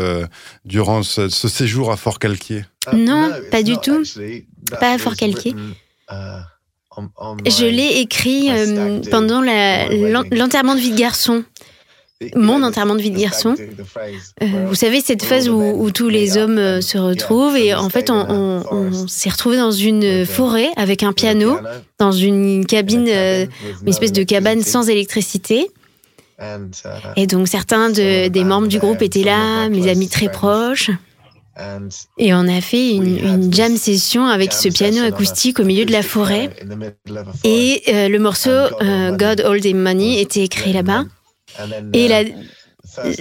durant 0.65 1.03
ce, 1.03 1.29
séjour 1.29 1.93
à 1.93 1.99
Fort-Calquier 1.99 2.65
Non, 2.95 3.31
pas 3.51 3.63
du 3.63 3.77
tout. 3.77 4.03
Pas 4.81 4.95
à 4.95 4.99
Fort-Calquier. 4.99 5.55
Je 7.47 7.67
l'ai 7.67 8.01
écrit 8.01 8.51
euh, 8.51 9.01
pendant 9.11 9.41
l'enterrement 9.41 10.75
de 10.75 10.81
vie 10.81 10.93
de 10.93 10.99
garçon. 10.99 11.45
Mon 12.35 12.65
enterrement 12.65 12.97
de 12.97 13.01
vie 13.01 13.13
de 13.13 13.19
garçon. 13.19 13.55
Euh, 14.43 14.47
vous 14.67 14.75
savez, 14.75 15.01
cette 15.01 15.23
phase 15.23 15.49
où, 15.49 15.91
tous 15.93 16.09
les 16.09 16.37
hommes 16.37 16.59
euh, 16.59 16.81
se 16.81 16.99
retrouvent 16.99 17.57
et 17.57 17.75
en 17.75 17.89
fait, 17.89 18.11
on, 18.11 19.07
s'est 19.07 19.31
retrouvé 19.31 19.57
dans 19.57 19.71
une 19.71 20.27
forêt 20.27 20.71
avec 20.77 21.05
un 21.05 21.13
piano, 21.13 21.59
dans 21.99 22.13
une 22.13 22.67
cabine, 22.67 23.09
une 23.09 23.89
espèce 23.89 24.13
de 24.13 24.25
cabane 24.25 24.63
sans 24.63 24.89
électricité. 24.89 25.71
Et 27.17 27.27
donc, 27.27 27.49
certains 27.49 27.91
des 27.91 28.45
membres 28.45 28.69
du 28.69 28.79
groupe 28.79 29.03
étaient 29.03 29.25
là, 29.25 29.69
mes 29.69 29.89
amis 29.89 30.09
très 30.09 30.31
proches. 30.31 30.91
Et 32.19 32.35
on 32.35 32.47
a 32.49 32.61
fait 32.61 32.93
une, 32.93 33.53
jam 33.53 33.77
session 33.77 34.27
avec 34.27 34.53
ce 34.53 34.69
piano 34.69 35.03
acoustique 35.03 35.61
au 35.61 35.65
milieu 35.65 35.85
de 35.85 35.93
la 35.93 36.03
forêt. 36.03 36.51
Et 37.45 37.83
euh, 37.89 38.09
le 38.09 38.19
morceau 38.19 38.51
euh, 38.51 39.13
God 39.13 39.41
All 39.41 39.61
the 39.61 39.75
Money 39.75 40.21
était 40.21 40.45
écrit 40.45 40.73
là-bas. 40.73 41.05
Et 41.93 42.09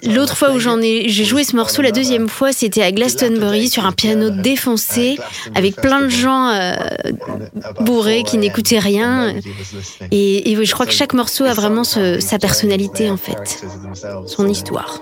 L'autre 0.04 0.36
fois 0.36 0.54
où 0.54 0.60
j'en 0.60 0.82
ai, 0.82 1.10
j'ai 1.10 1.26
joué 1.26 1.44
ce 1.44 1.56
morceau, 1.56 1.82
la 1.82 1.92
deuxième 1.92 2.30
fois, 2.30 2.52
c'était 2.52 2.82
à 2.82 2.92
Glastonbury 2.92 3.70
sur 3.70 3.86
un 3.86 3.92
piano 3.92 4.30
défoncé, 4.30 5.20
avec 5.56 5.76
plein 5.76 6.02
de 6.02 6.10
gens 6.10 6.50
euh, 6.50 6.74
bourrés 7.82 8.24
qui 8.24 8.38
n'écoutaient 8.38 8.80
rien. 8.80 9.36
Et, 10.12 10.52
et, 10.52 10.66
je 10.66 10.74
crois 10.74 10.86
que 10.86 10.94
chaque 10.94 11.14
morceau 11.14 11.44
a 11.44 11.54
vraiment 11.54 11.84
sa 11.84 12.40
personnalité 12.40 13.10
en 13.10 13.18
fait, 13.18 13.64
son 14.26 14.48
histoire. 14.48 15.02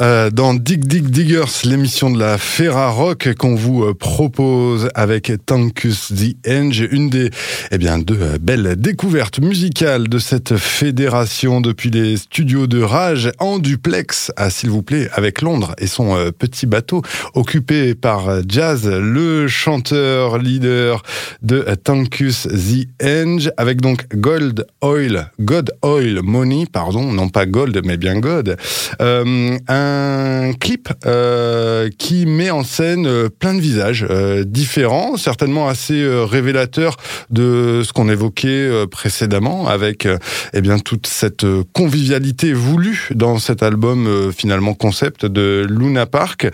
Euh, 0.00 0.30
dans 0.30 0.52
Dig 0.52 0.84
Dig 0.86 1.08
Diggers, 1.08 1.64
l'émission 1.64 2.10
de 2.10 2.18
la 2.18 2.36
Ferra 2.36 2.90
Rock 2.90 3.32
qu'on 3.38 3.54
vous 3.54 3.84
euh, 3.84 3.94
propose 3.94 4.90
avec 4.94 5.32
Tankus 5.46 6.12
the 6.14 6.36
Enge, 6.46 6.86
une 6.90 7.08
des 7.08 7.30
eh 7.70 7.78
bien, 7.78 7.98
deux 7.98 8.18
euh, 8.20 8.38
belles 8.38 8.74
découvertes 8.76 9.38
musicales 9.40 10.08
de 10.08 10.18
cette 10.18 10.56
fédération 10.56 11.62
depuis 11.62 11.90
les 11.90 12.18
studios 12.18 12.66
de 12.66 12.82
Rage 12.82 13.30
en 13.38 13.58
duplex, 13.58 14.30
s'il 14.50 14.68
vous 14.68 14.82
plaît, 14.82 15.08
avec 15.14 15.40
Londres 15.40 15.74
et 15.78 15.86
son 15.86 16.16
petit 16.38 16.66
bateau 16.66 17.02
occupé 17.34 17.94
par 17.94 18.42
Jazz, 18.46 18.86
le 18.86 19.48
chanteur 19.48 20.38
leader 20.38 21.02
de 21.40 21.64
Tankus 21.82 22.42
the 22.42 22.88
Enge, 23.02 23.50
avec 23.56 23.80
donc 23.80 24.04
Gold 24.14 24.66
Oil, 24.82 25.30
God 25.40 25.72
Oil 25.82 26.20
Money, 26.22 26.66
pardon, 26.70 27.12
non 27.12 27.28
pas 27.28 27.46
Gold 27.46 27.80
mais 27.84 27.96
bien 27.96 28.18
God. 28.18 28.56
Un 29.68 30.52
clip 30.52 30.88
euh, 31.06 31.88
qui 31.98 32.26
met 32.26 32.50
en 32.50 32.64
scène 32.64 33.06
euh, 33.06 33.28
plein 33.28 33.54
de 33.54 33.60
visages 33.60 34.06
euh, 34.08 34.44
différents, 34.44 35.16
certainement 35.16 35.68
assez 35.68 36.06
révélateurs 36.24 36.96
de 37.30 37.82
ce 37.84 37.92
qu'on 37.92 38.08
évoquait 38.08 38.86
précédemment, 38.90 39.68
avec 39.68 40.06
eh 40.52 40.60
bien 40.60 40.78
toute 40.78 41.06
cette 41.06 41.46
convivialité 41.72 42.52
voulue 42.52 43.08
dans 43.14 43.38
cet 43.38 43.62
album 43.62 44.32
finalement 44.36 44.74
concept 44.74 45.26
de 45.26 45.66
Luna 45.68 46.06
Park. 46.06 46.48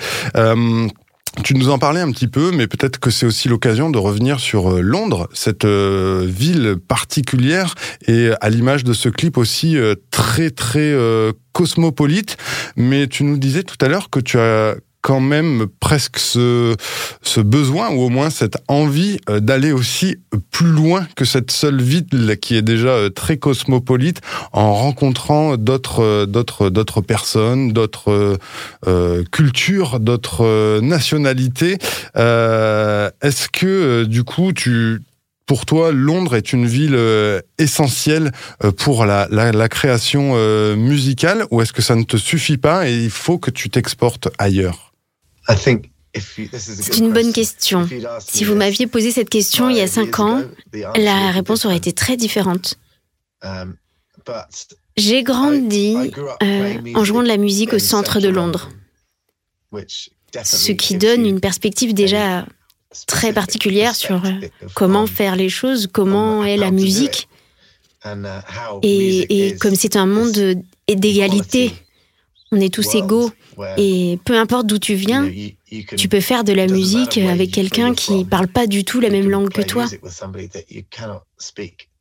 Euh, 1.39 1.43
tu 1.43 1.55
nous 1.55 1.71
en 1.71 1.79
parlais 1.79 2.01
un 2.01 2.11
petit 2.13 2.29
peu, 2.29 2.51
mais 2.51 2.67
peut-être 2.67 2.99
que 2.99 3.11
c'est 3.11 3.27
aussi 3.27 3.49
l'occasion 3.49 3.91
de 3.91 3.99
revenir 3.99 4.41
sur 4.41 4.71
euh, 4.71 4.81
Londres, 4.81 5.29
cette 5.33 5.65
euh, 5.65 6.25
ville 6.27 6.77
particulière, 6.87 7.75
et 8.07 8.31
à 8.41 8.51
l'image 8.51 8.85
de 8.85 8.93
ce 8.93 9.09
clip 9.09 9.37
aussi 9.37 9.77
euh, 9.77 9.95
très 10.11 10.51
très 10.51 10.81
euh, 10.81 11.33
cosmopolite. 11.53 12.37
Mais 12.77 13.07
tu 13.07 13.25
nous 13.25 13.39
disais 13.39 13.63
tout 13.63 13.77
à 13.81 13.89
l'heure 13.89 14.11
que 14.11 14.21
tu 14.21 14.39
as 14.39 14.77
quand 15.01 15.21
même 15.21 15.67
presque 15.81 16.19
ce, 16.19 16.75
ce 17.23 17.41
besoin 17.41 17.91
ou 17.91 18.01
au 18.03 18.09
moins 18.09 18.31
cette 18.31 18.57
envie 18.69 19.19
euh, 19.31 19.41
d'aller 19.41 19.73
aussi 19.73 20.17
plus 20.51 20.71
loin 20.71 21.07
que 21.17 21.25
cette 21.25 21.51
seule 21.51 21.81
ville 21.81 22.37
qui 22.41 22.57
est 22.57 22.63
déjà 22.63 22.89
euh, 22.89 23.09
très 23.09 23.37
cosmopolite 23.37 24.21
en 24.53 24.75
rencontrant 24.75 25.57
d'autres 25.57 26.03
euh, 26.03 26.27
d'autres 26.27 26.69
d'autres 26.71 27.01
personnes, 27.01 27.73
d'autres 27.73 28.39
euh, 28.87 29.25
cultures, 29.31 30.01
d'autres 30.01 30.81
nationalités. 30.81 31.79
Euh, 32.17 33.11
Est-ce 33.23 33.49
que 33.49 34.05
du 34.05 34.25
coup 34.25 34.53
tu 34.53 35.01
pour 35.47 35.65
toi, 35.65 35.93
Londres 35.93 36.37
est 36.37 36.53
une 36.53 36.67
ville 36.67 36.99
essentielle 37.57 38.33
pour 38.77 39.07
la, 39.07 39.27
la, 39.31 39.51
la 39.51 39.69
création 39.71 40.35
musicale 40.77 41.47
ou 41.51 41.63
est-ce 41.63 41.73
que 41.73 41.81
ça 41.81 41.95
ne 41.95 42.03
te 42.03 42.19
suffit 42.19 42.59
pas 42.59 42.87
et 42.87 42.95
il 43.05 43.11
faut 43.11 43.39
que 43.39 43.51
tu 43.51 43.71
t'exportes 43.71 44.29
ailleurs? 44.37 44.88
C'est 45.55 46.99
une 46.99 47.13
bonne 47.13 47.33
question. 47.33 47.89
Si 48.21 48.45
vous 48.45 48.55
m'aviez 48.55 48.87
posé 48.87 49.11
cette 49.11 49.31
question 49.31 49.69
il 49.71 49.77
y 49.77 49.81
a 49.81 49.87
cinq 49.87 50.19
ans, 50.21 50.43
la 50.97 51.31
réponse 51.31 51.65
aurait 51.65 51.77
été 51.77 51.93
très 51.93 52.17
différente. 52.17 52.79
J'ai 54.97 55.23
grandi 55.23 55.97
euh, 56.43 56.75
en 56.95 57.05
jouant 57.05 57.23
de 57.23 57.29
la 57.29 57.37
musique 57.37 57.73
au 57.73 57.79
centre 57.79 58.21
de 58.21 58.29
Londres, 58.29 58.71
ce 60.45 60.73
qui 60.73 60.97
donne 60.97 61.25
une 61.25 61.41
perspective 61.41 61.95
déjà 61.95 62.45
très 63.07 63.33
particulière 63.33 63.95
sur 63.95 64.25
euh, 64.25 64.31
comment 64.75 65.07
faire 65.07 65.37
les 65.37 65.49
choses, 65.49 65.87
comment 65.87 66.45
est 66.45 66.57
la 66.57 66.71
musique. 66.71 67.29
Et, 68.83 69.47
et 69.49 69.57
comme 69.57 69.75
c'est 69.75 69.97
un 69.97 70.07
monde 70.07 70.57
d'égalité, 70.89 71.73
on 72.53 72.61
est 72.61 72.73
tous 72.73 72.95
égaux. 72.95 73.31
Et 73.77 74.19
peu 74.25 74.39
importe 74.39 74.67
d'où 74.67 74.79
tu 74.79 74.95
viens, 74.95 75.31
tu 75.97 76.09
peux 76.09 76.21
faire 76.21 76.45
de 76.45 76.53
la 76.53 76.67
musique 76.67 77.19
avec 77.19 77.51
quelqu'un 77.51 77.95
qui 77.95 78.25
parle 78.25 78.49
pas 78.49 78.67
du 78.67 78.85
tout 78.85 79.01
la 79.01 79.11
même 79.11 79.29
langue 79.29 79.51
que 79.51 79.63
toi. 79.63 79.87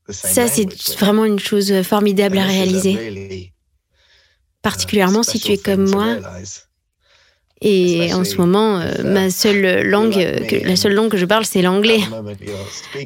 Ça, 0.10 0.48
c'est 0.48 0.68
vraiment 0.98 1.26
une 1.26 1.40
chose 1.40 1.82
formidable 1.82 2.38
à 2.38 2.46
réaliser. 2.46 3.52
Particulièrement 4.62 5.24
si 5.24 5.40
tu 5.40 5.54
es 5.54 5.58
comme 5.58 5.90
moi. 5.90 6.18
Et 7.62 8.14
en 8.14 8.24
ce 8.24 8.36
moment, 8.38 8.80
euh, 8.80 9.02
ma 9.04 9.32
seule 9.32 9.82
langue, 9.88 10.14
que, 10.14 10.68
la 10.68 10.76
seule 10.76 10.94
langue 10.94 11.10
que 11.10 11.18
je 11.18 11.26
parle, 11.26 11.44
c'est 11.44 11.64
l'anglais. 11.64 12.02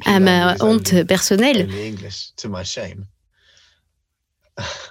À 0.06 0.19
ma 0.19 0.58
honte 0.60 1.06
personnelle. 1.06 1.69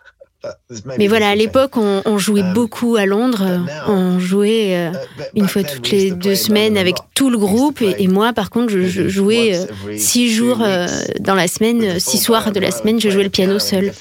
Mais 0.99 1.09
voilà, 1.09 1.31
à 1.31 1.35
l'époque, 1.35 1.77
on, 1.77 2.03
on, 2.05 2.19
jouait 2.19 2.43
beaucoup 2.55 2.97
à 2.97 3.05
Londres. 3.05 3.45
On 3.87 4.19
jouait 4.19 4.77
euh, 4.77 4.93
une 5.35 5.49
fois 5.49 5.63
toutes 5.63 5.91
les 5.91 6.13
deux 6.13 6.35
semaines 6.35 6.79
avec 6.79 6.97
tout 7.15 7.31
le 7.31 7.37
groupe. 7.37 7.83
Et, 7.83 7.97
et 7.99 8.09
moi, 8.09 8.33
par 8.33 8.51
contre, 8.51 8.73
je, 8.73 8.87
je 8.87 9.09
jouais 9.09 9.55
euh, 9.55 9.97
six 9.97 10.33
jours 10.33 10.63
euh, 10.63 10.87
dans 11.21 11.35
la 11.35 11.47
semaine, 11.47 12.01
six 12.01 12.19
soirs 12.19 12.53
de 12.53 12.61
la 12.61 12.71
semaine, 12.71 13.01
je 13.01 13.11
jouais 13.11 13.25
le 13.25 13.31
piano 13.31 13.59
seul. 13.59 13.93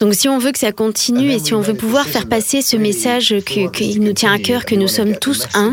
Donc 0.00 0.14
si 0.14 0.28
on 0.28 0.38
veut 0.38 0.52
que 0.52 0.58
ça 0.58 0.72
continue 0.72 1.30
et 1.30 1.38
si 1.38 1.54
on 1.54 1.60
veut 1.60 1.74
pouvoir 1.74 2.06
faire 2.06 2.28
passer 2.28 2.62
ce 2.62 2.76
message 2.76 3.34
qu'il 3.46 3.70
que 3.70 3.98
nous 3.98 4.12
tient 4.12 4.32
à 4.32 4.38
cœur, 4.38 4.64
que 4.64 4.74
nous 4.74 4.88
sommes 4.88 5.16
tous 5.16 5.46
un, 5.54 5.72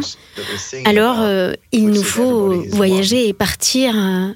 alors 0.85 1.21
euh, 1.21 1.53
il 1.71 1.87
nous 1.87 2.03
faut 2.03 2.63
voyager 2.69 3.27
et 3.27 3.33
partir 3.33 3.93
euh, 3.97 4.29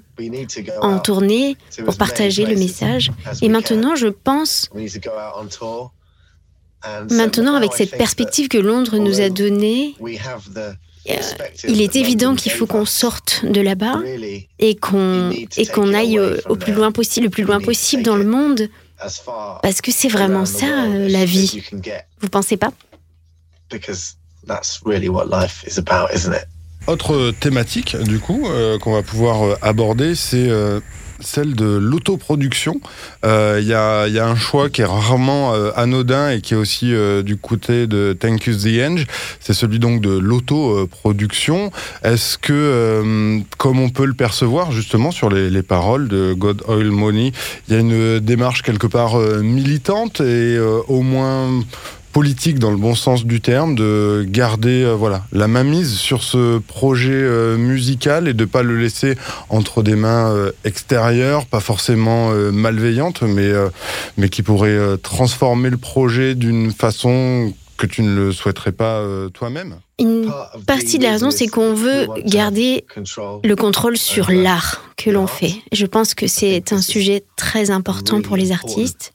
en 0.81 0.99
tournée 0.99 1.55
pour 1.85 1.97
partager 1.97 2.45
le 2.45 2.55
message. 2.55 3.11
Et 3.41 3.49
maintenant, 3.49 3.95
je 3.95 4.07
pense, 4.07 4.69
maintenant 7.11 7.55
avec 7.55 7.73
cette 7.73 7.91
perspective 7.91 8.47
que 8.47 8.57
Londres 8.57 8.97
nous 8.97 9.21
a 9.21 9.29
donnée, 9.29 9.95
euh, 10.01 10.71
il 11.67 11.81
est 11.81 11.95
évident 11.95 12.35
qu'il 12.35 12.51
faut 12.51 12.65
qu'on 12.65 12.85
sorte 12.85 13.45
de 13.45 13.61
là-bas 13.61 14.01
et 14.57 14.75
qu'on 14.75 15.93
aille 15.93 16.19
au, 16.19 16.31
au 16.49 16.55
plus 16.55 16.73
loin 16.73 16.91
possible, 16.91 17.25
le 17.25 17.29
plus 17.29 17.43
loin 17.43 17.61
possible 17.61 18.01
dans 18.01 18.17
le 18.17 18.25
monde. 18.25 18.67
Parce 19.61 19.81
que 19.81 19.91
c'est 19.91 20.09
vraiment 20.09 20.45
ça, 20.45 20.65
euh, 20.65 21.09
la 21.09 21.25
vie. 21.25 21.63
Vous 22.21 22.29
pensez 22.29 22.57
pas? 22.57 22.71
Autre 26.87 27.31
thématique, 27.39 27.95
du 27.95 28.19
coup, 28.19 28.47
euh, 28.47 28.77
qu'on 28.77 28.93
va 28.93 29.01
pouvoir 29.01 29.43
euh, 29.43 29.55
aborder, 29.63 30.13
c'est 30.13 30.47
euh, 30.49 30.79
celle 31.19 31.55
de 31.55 31.65
l'autoproduction. 31.65 32.79
Il 33.23 33.29
euh, 33.29 33.61
y, 33.61 33.73
a, 33.73 34.07
y, 34.07 34.19
a, 34.19 34.27
un 34.27 34.35
choix 34.35 34.69
qui 34.69 34.81
est 34.81 34.85
rarement 34.85 35.53
euh, 35.53 35.71
anodin 35.75 36.29
et 36.29 36.41
qui 36.41 36.53
est 36.53 36.57
aussi 36.57 36.93
euh, 36.93 37.23
du 37.23 37.37
côté 37.37 37.87
de 37.87 38.15
Thank 38.17 38.45
You 38.45 38.55
The 38.55 38.79
Eng. 38.83 39.05
C'est 39.39 39.53
celui 39.53 39.79
donc 39.79 40.01
de 40.01 40.17
l'autoproduction. 40.17 41.71
Est-ce 42.03 42.37
que, 42.37 43.41
comme 43.57 43.79
on 43.79 43.89
peut 43.89 44.05
le 44.05 44.13
percevoir 44.13 44.71
justement 44.71 45.11
sur 45.11 45.29
les, 45.29 45.49
les 45.49 45.63
paroles 45.63 46.07
de 46.07 46.33
God 46.33 46.63
Oil 46.67 46.91
Money, 46.91 47.31
il 47.67 47.73
y 47.73 47.77
a 47.77 47.79
une 47.79 48.19
démarche 48.19 48.61
quelque 48.61 48.87
part 48.87 49.17
militante 49.17 50.21
et 50.21 50.57
au 50.59 51.01
moins 51.01 51.49
politique 52.15 52.59
dans 52.59 52.71
le 52.71 52.77
bon 52.77 52.95
sens 52.95 53.25
du 53.25 53.41
terme, 53.41 53.75
de 53.75 54.25
garder 54.25 54.83
euh, 54.83 54.93
voilà 54.93 55.25
la 55.33 55.49
mainmise 55.49 55.95
sur 55.97 56.23
ce 56.23 56.59
projet 56.59 57.11
euh, 57.11 57.57
musical 57.57 58.29
et 58.29 58.33
de 58.33 58.45
pas 58.45 58.63
le 58.63 58.77
laisser 58.77 59.17
entre 59.49 59.83
des 59.83 59.97
mains 59.97 60.31
euh, 60.31 60.53
extérieures, 60.63 61.45
pas 61.45 61.59
forcément 61.59 62.31
euh, 62.31 62.51
malveillantes, 62.51 63.21
mais 63.21 63.49
euh, 63.49 63.67
mais 64.15 64.29
qui 64.29 64.43
pourraient 64.43 64.97
transformer 64.99 65.69
le 65.69 65.75
projet 65.75 66.35
d'une 66.35 66.71
façon 66.71 67.53
que 67.75 67.85
tu 67.85 68.01
ne 68.01 68.15
le 68.15 68.31
souhaiterais 68.31 68.71
pas 68.71 69.05
toi-même. 69.33 69.75
Une 69.99 70.31
partie 70.65 70.99
de 70.99 71.03
la 71.03 71.11
raison, 71.11 71.31
c'est 71.31 71.47
qu'on 71.47 71.73
veut 71.73 72.07
garder 72.23 72.85
le 73.43 73.55
contrôle 73.55 73.97
sur 73.97 74.31
l'art 74.31 74.85
que 74.95 75.09
l'on 75.09 75.27
fait. 75.27 75.55
Je 75.73 75.85
pense 75.85 76.13
que 76.13 76.27
c'est 76.27 76.71
un 76.71 76.81
sujet 76.81 77.25
très 77.35 77.71
important 77.71 78.21
pour 78.21 78.37
les 78.37 78.53
artistes. 78.53 79.11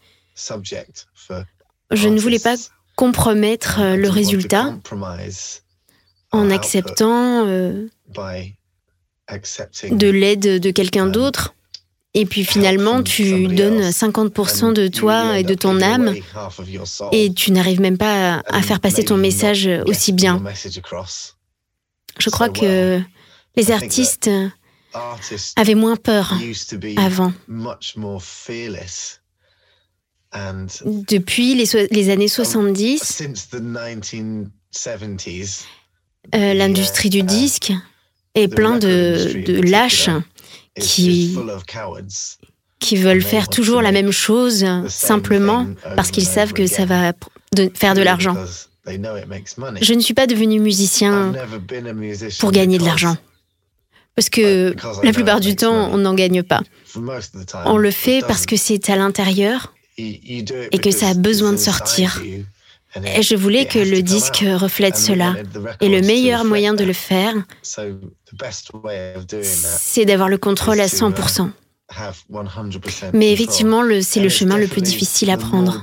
Je 1.92 2.08
ne 2.08 2.20
voulais 2.20 2.38
pas 2.38 2.56
compromettre 3.00 3.80
le 3.96 4.10
résultat 4.10 4.76
en 6.32 6.50
acceptant 6.50 7.46
euh, 7.46 7.86
de 9.90 10.10
l'aide 10.10 10.60
de 10.60 10.70
quelqu'un 10.70 11.06
d'autre. 11.06 11.54
Et 12.12 12.26
puis 12.26 12.44
finalement, 12.44 13.02
tu 13.02 13.48
donnes 13.48 13.88
50% 13.88 14.74
de 14.74 14.88
toi 14.88 15.38
et 15.38 15.44
de 15.44 15.54
ton 15.54 15.80
âme 15.80 16.14
et 17.12 17.32
tu 17.32 17.52
n'arrives 17.52 17.80
même 17.80 17.96
pas 17.96 18.42
à 18.46 18.60
faire 18.60 18.80
passer 18.80 19.02
ton 19.02 19.16
message 19.16 19.66
aussi 19.86 20.12
bien. 20.12 20.42
Je 22.18 22.28
crois 22.28 22.50
que 22.50 23.00
les 23.56 23.70
artistes 23.70 24.28
avaient 25.56 25.74
moins 25.74 25.96
peur 25.96 26.34
avant. 26.98 27.32
Depuis 30.32 31.54
les, 31.54 31.88
les 31.90 32.10
années 32.10 32.28
70, 32.28 33.22
euh, 36.34 36.54
l'industrie 36.54 37.10
du 37.10 37.22
disque 37.22 37.72
est 38.34 38.48
plein 38.48 38.76
de, 38.78 39.42
de 39.44 39.60
lâches 39.60 40.10
qui, 40.78 41.36
qui 42.78 42.96
veulent 42.96 43.22
faire 43.22 43.48
toujours 43.48 43.82
la 43.82 43.90
même 43.90 44.12
chose 44.12 44.64
simplement 44.88 45.66
parce 45.96 46.10
qu'ils 46.10 46.26
savent 46.26 46.52
que 46.52 46.66
ça 46.66 46.84
va 46.84 47.12
faire 47.74 47.94
de 47.94 48.02
l'argent. 48.02 48.36
Je 48.86 49.94
ne 49.94 50.00
suis 50.00 50.14
pas 50.14 50.26
devenu 50.26 50.60
musicien 50.60 51.32
pour 52.38 52.52
gagner 52.52 52.78
de 52.78 52.84
l'argent. 52.84 53.16
Parce 54.14 54.28
que 54.28 54.74
la 55.02 55.12
plupart 55.12 55.40
du 55.40 55.56
temps, 55.56 55.90
on 55.92 55.98
n'en 55.98 56.14
gagne 56.14 56.42
pas. 56.42 56.60
On 57.64 57.76
le 57.78 57.90
fait 57.90 58.20
parce 58.26 58.46
que 58.46 58.56
c'est 58.56 58.90
à 58.90 58.96
l'intérieur 58.96 59.72
et 60.72 60.78
que 60.78 60.90
ça 60.90 61.08
a 61.08 61.14
besoin 61.14 61.52
de 61.52 61.58
sortir. 61.58 62.22
Et 63.16 63.22
je 63.22 63.36
voulais 63.36 63.66
que 63.66 63.78
le 63.78 64.02
disque 64.02 64.44
reflète 64.44 64.96
cela. 64.96 65.36
Et 65.80 65.88
le 65.88 66.00
meilleur 66.00 66.44
moyen 66.44 66.74
de 66.74 66.84
le 66.84 66.92
faire, 66.92 67.34
c'est 67.62 67.94
d'avoir 70.04 70.28
le 70.28 70.38
contrôle 70.38 70.80
à 70.80 70.86
100%. 70.86 71.50
Mais 73.12 73.32
effectivement, 73.32 73.82
c'est 74.02 74.20
le 74.20 74.28
chemin 74.28 74.58
le 74.58 74.66
plus 74.66 74.82
difficile 74.82 75.30
à 75.30 75.36
prendre. 75.36 75.80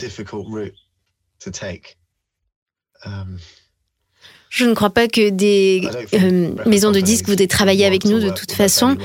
Je 4.50 4.66
ne 4.66 4.74
crois 4.74 4.90
pas 4.90 5.08
que 5.08 5.30
des 5.30 5.88
euh, 6.14 6.52
maisons 6.66 6.92
de 6.92 7.00
disques 7.00 7.28
voudraient 7.28 7.48
travailler 7.48 7.86
avec 7.86 8.06
nous 8.06 8.20
de 8.20 8.30
toute 8.30 8.52
façon. 8.52 8.98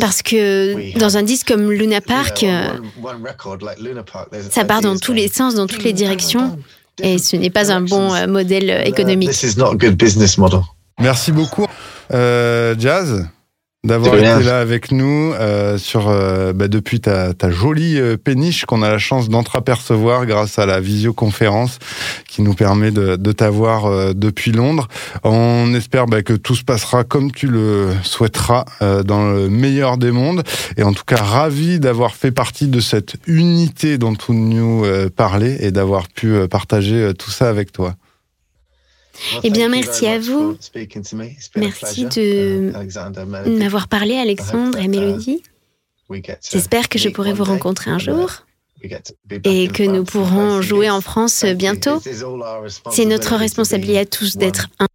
Parce 0.00 0.22
que 0.22 0.98
dans 0.98 1.16
un 1.16 1.22
disque 1.22 1.48
comme 1.48 1.70
Luna 1.70 2.00
Park, 2.00 2.42
euh, 2.42 2.68
ça 4.50 4.64
part 4.64 4.80
dans 4.80 4.96
tous 4.96 5.12
les 5.12 5.28
sens, 5.28 5.54
dans 5.54 5.66
toutes 5.66 5.84
les 5.84 5.92
directions, 5.92 6.58
et 7.00 7.18
ce 7.18 7.36
n'est 7.36 7.50
pas 7.50 7.72
un 7.72 7.80
bon 7.80 8.12
euh, 8.14 8.26
modèle 8.26 8.70
économique. 8.86 9.32
Merci 10.98 11.32
beaucoup, 11.32 11.66
Jazz? 12.10 13.26
D'avoir 13.84 14.14
été 14.14 14.44
là 14.44 14.60
avec 14.60 14.92
nous 14.92 15.32
euh, 15.32 15.76
sur 15.76 16.08
euh, 16.08 16.52
bah, 16.52 16.68
depuis 16.68 17.00
ta, 17.00 17.34
ta 17.34 17.50
jolie 17.50 17.98
euh, 17.98 18.16
péniche 18.16 18.64
qu'on 18.64 18.80
a 18.80 18.88
la 18.88 18.98
chance 18.98 19.28
d'entreapercevoir 19.28 20.24
grâce 20.24 20.60
à 20.60 20.66
la 20.66 20.78
visioconférence 20.78 21.80
qui 22.28 22.42
nous 22.42 22.54
permet 22.54 22.92
de, 22.92 23.16
de 23.16 23.32
t'avoir 23.32 23.86
euh, 23.86 24.12
depuis 24.14 24.52
Londres. 24.52 24.86
On 25.24 25.74
espère 25.74 26.06
bah, 26.06 26.22
que 26.22 26.34
tout 26.34 26.54
se 26.54 26.62
passera 26.62 27.02
comme 27.02 27.32
tu 27.32 27.48
le 27.48 27.88
souhaiteras 28.04 28.66
dans 29.04 29.32
le 29.32 29.48
meilleur 29.48 29.96
des 29.96 30.12
mondes 30.12 30.44
et 30.76 30.84
en 30.84 30.92
tout 30.92 31.04
cas 31.04 31.16
ravi 31.16 31.80
d'avoir 31.80 32.14
fait 32.14 32.30
partie 32.30 32.68
de 32.68 32.78
cette 32.78 33.16
unité 33.26 33.98
dont 33.98 34.14
tu 34.14 34.32
nous 34.32 34.84
parlais 35.16 35.58
et 35.60 35.70
d'avoir 35.72 36.08
pu 36.08 36.46
partager 36.48 37.12
tout 37.18 37.30
ça 37.30 37.48
avec 37.48 37.72
toi. 37.72 37.96
Eh 39.42 39.50
bien, 39.50 39.68
merci 39.68 40.06
à 40.06 40.18
vous. 40.18 40.56
Merci 41.56 42.06
de 42.06 42.72
m'avoir 43.58 43.88
parlé, 43.88 44.14
Alexandre 44.16 44.78
et 44.78 44.88
Mélodie. 44.88 45.42
J'espère 46.50 46.88
que 46.88 46.98
je 46.98 47.08
pourrai 47.08 47.32
vous 47.32 47.44
rencontrer 47.44 47.90
un 47.90 47.98
jour 47.98 48.44
et 49.44 49.68
que 49.68 49.82
nous 49.82 50.04
pourrons 50.04 50.60
jouer 50.60 50.90
en 50.90 51.00
France 51.00 51.44
bientôt. 51.44 52.02
C'est 52.90 53.04
notre 53.04 53.36
responsabilité 53.36 53.98
à 53.98 54.06
tous 54.06 54.36
d'être 54.36 54.68
un. 54.78 54.86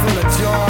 full 0.00 0.18
of 0.18 0.38
joy. 0.38 0.69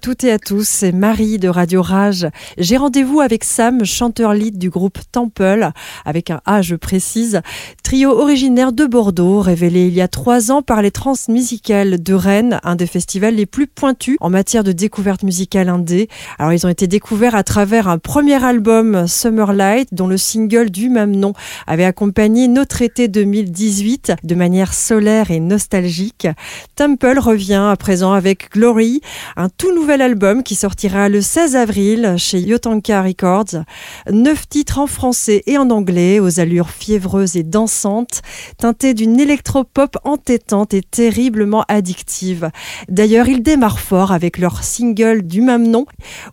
Toutes 0.00 0.24
et 0.24 0.32
à 0.32 0.38
tous, 0.38 0.66
c'est 0.66 0.92
Marie 0.92 1.38
de 1.38 1.48
Radio 1.48 1.82
Rage. 1.82 2.26
J'ai 2.56 2.78
rendez-vous 2.78 3.20
avec 3.20 3.44
Sam, 3.44 3.84
chanteur 3.84 4.32
lead 4.32 4.56
du 4.56 4.70
groupe 4.70 4.98
Temple, 5.12 5.72
avec 6.06 6.30
un 6.30 6.40
A 6.46 6.62
je 6.62 6.74
précise, 6.74 7.42
trio 7.82 8.10
originaire 8.10 8.72
de 8.72 8.86
Bordeaux, 8.86 9.40
révélé 9.40 9.88
il 9.88 9.92
y 9.92 10.00
a 10.00 10.08
trois 10.08 10.50
ans 10.50 10.62
par 10.62 10.80
les 10.80 10.90
Transmusicales 10.90 12.02
de 12.02 12.14
Rennes, 12.14 12.60
un 12.64 12.76
des 12.76 12.86
festivals 12.86 13.34
les 13.34 13.44
plus 13.44 13.66
pointus 13.66 14.16
en 14.20 14.30
matière 14.30 14.64
de 14.64 14.72
découverte 14.72 15.22
musicale 15.22 15.68
indé. 15.68 16.08
Alors 16.38 16.54
ils 16.54 16.66
ont 16.66 16.70
été 16.70 16.86
découverts 16.86 17.34
à 17.34 17.42
travers 17.42 17.86
un 17.86 17.98
premier 17.98 18.42
album 18.42 19.06
Summer 19.06 19.52
Light, 19.52 19.88
dont 19.92 20.06
le 20.06 20.16
single 20.16 20.70
du 20.70 20.88
même 20.88 21.14
nom 21.14 21.34
avait 21.66 21.84
accompagné 21.84 22.48
notre 22.48 22.80
été 22.80 23.08
2018 23.08 24.14
de 24.24 24.34
manière 24.34 24.72
solaire 24.72 25.30
et 25.30 25.40
nostalgique. 25.40 26.26
Temple 26.74 27.18
revient 27.18 27.66
à 27.70 27.76
présent 27.76 28.14
avec 28.14 28.50
Glory, 28.52 29.02
un 29.36 29.50
tout 29.50 29.74
nouvel 29.74 29.89
album 29.98 30.44
qui 30.44 30.54
sortira 30.54 31.08
le 31.08 31.20
16 31.20 31.56
avril 31.56 32.14
chez 32.16 32.38
Yotanka 32.38 33.02
Records. 33.02 33.64
Neuf 34.08 34.48
titres 34.48 34.78
en 34.78 34.86
français 34.86 35.42
et 35.46 35.58
en 35.58 35.68
anglais, 35.70 36.20
aux 36.20 36.38
allures 36.38 36.70
fiévreuses 36.70 37.34
et 37.36 37.42
dansantes, 37.42 38.22
teintés 38.56 38.94
d'une 38.94 39.18
électropop 39.18 39.96
entêtante 40.04 40.74
et 40.74 40.82
terriblement 40.82 41.64
addictive. 41.66 42.50
D'ailleurs, 42.88 43.28
ils 43.28 43.42
démarrent 43.42 43.80
fort 43.80 44.12
avec 44.12 44.38
leur 44.38 44.62
single 44.62 45.22
du 45.22 45.40
même 45.40 45.66
nom, 45.66 45.86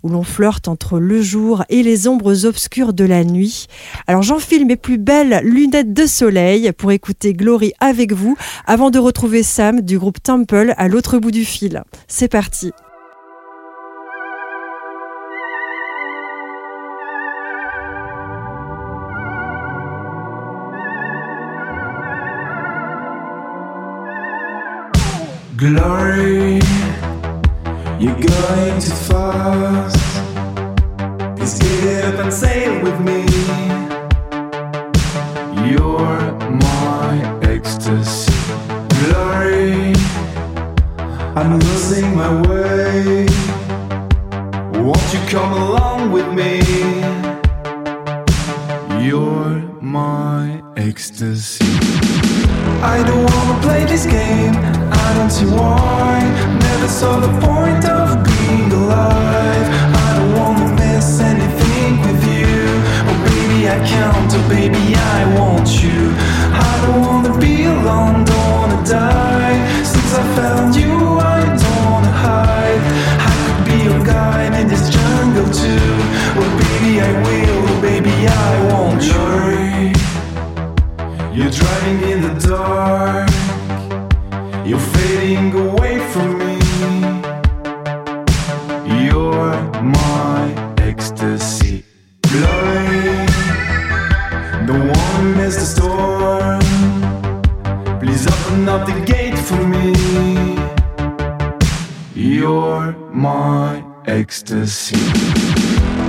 où 0.04 0.10
l'on 0.10 0.24
flirte 0.24 0.68
entre 0.68 1.00
le 1.00 1.20
jour 1.22 1.64
et 1.70 1.82
les 1.82 2.08
ombres 2.08 2.46
obscures 2.46 2.94
de 2.94 3.06
la 3.06 3.24
nuit. 3.24 3.66
Alors 4.06 4.22
j'enfile 4.22 4.68
mes 4.68 4.76
plus 4.76 5.00
belles 5.00 5.42
lunettes 5.44 5.94
de 5.94 6.06
soleil 6.06 6.72
pour 6.74 6.92
écouter 6.92 7.34
Glory 7.34 7.74
avec 7.80 8.14
vous, 8.14 8.38
avant 8.68 8.92
de 8.92 9.00
retrouver 9.00 9.42
Sam 9.42 9.82
du 9.82 9.98
groupe 9.98 10.22
Temple 10.22 10.76
à 10.78 10.88
l'autre 10.88 11.18
bout 11.18 11.32
du 11.32 11.46
fil. 11.46 11.84
C'est 12.08 12.28
parti. 12.28 12.72
Glory, 25.58 26.60
you're 28.00 28.14
going 28.14 28.80
too 28.80 28.94
fast. 29.10 29.98
Please 31.36 31.58
get 31.58 32.06
up 32.06 32.20
and 32.20 32.32
sail 32.32 32.84
with 32.84 33.00
me. 33.02 33.26
You're 35.68 36.32
my 36.62 37.40
ecstasy. 37.42 38.32
Glory, 39.00 39.96
I'm 41.36 41.58
losing 41.58 42.16
my 42.16 42.40
way. 42.48 43.26
Won't 44.80 45.12
you 45.12 45.22
come 45.28 45.54
along 45.54 46.12
with 46.12 46.32
me? 46.36 46.62
You're 49.04 49.64
my 49.82 50.62
ecstasy. 50.76 51.66
I 52.84 53.02
don't 53.08 53.26
wanna 53.26 53.60
play 53.64 53.86
this 53.86 54.06
game. 54.06 54.77
I 55.08 55.14
don't 55.14 55.32
see 55.32 55.46
why. 55.46 56.20
Never 56.68 56.90
saw 56.90 57.20
the 57.20 57.32
point 57.48 57.84
of 57.86 58.08
being 58.28 58.70
alive. 58.72 59.68
I 60.06 60.10
don't 60.18 60.34
wanna 60.40 60.68
miss 60.76 61.22
anything 61.22 61.92
with 62.06 62.22
you. 62.36 62.58
Oh 63.10 63.18
baby, 63.32 63.60
I 63.76 63.78
count. 63.96 64.30
Oh 64.38 64.50
baby, 64.50 64.84
I 65.16 65.20
want 65.38 65.68
you. 65.82 66.00
I 66.70 66.72
don't 66.84 67.02
wanna 67.08 67.34
be 67.40 67.54
alone. 67.64 68.26
Don't 68.26 68.52
wanna 68.58 68.82
die. 68.84 69.58
Since 69.92 70.12
I 70.22 70.24
found 70.36 70.76
you, 70.76 70.94
I 71.36 71.40
don't 71.64 71.84
wanna 71.90 72.14
hide. 72.26 72.84
I 73.32 73.34
could 73.44 73.62
be 73.70 73.78
your 73.88 74.02
guide 74.06 74.54
in 74.60 74.68
this 74.68 74.86
jungle 74.90 75.50
too. 75.62 75.90
Oh 76.40 76.50
baby, 76.64 76.92
I 77.10 77.12
will. 77.26 77.60
Oh 77.72 77.80
baby, 77.82 78.16
I 78.28 78.52
want 78.72 79.02
you. 79.12 79.28
You're 81.36 81.54
driving 81.60 82.00
in 82.12 82.20
the 82.28 82.34
dark. 82.46 83.27
Away 85.28 86.00
from 86.14 86.38
me. 86.40 86.58
You're 89.04 89.60
my 89.84 90.74
ecstasy. 90.78 91.84
Glory, 92.22 93.28
don't 94.66 94.88
wanna 94.88 95.36
miss 95.36 95.56
the 95.58 95.68
storm. 95.76 96.62
Please 98.00 98.26
open 98.26 98.70
up 98.70 98.88
the 98.88 99.02
gate 99.06 99.38
for 99.38 99.62
me. 99.68 99.92
You're 102.16 102.96
my 103.12 103.84
ecstasy. 104.06 104.96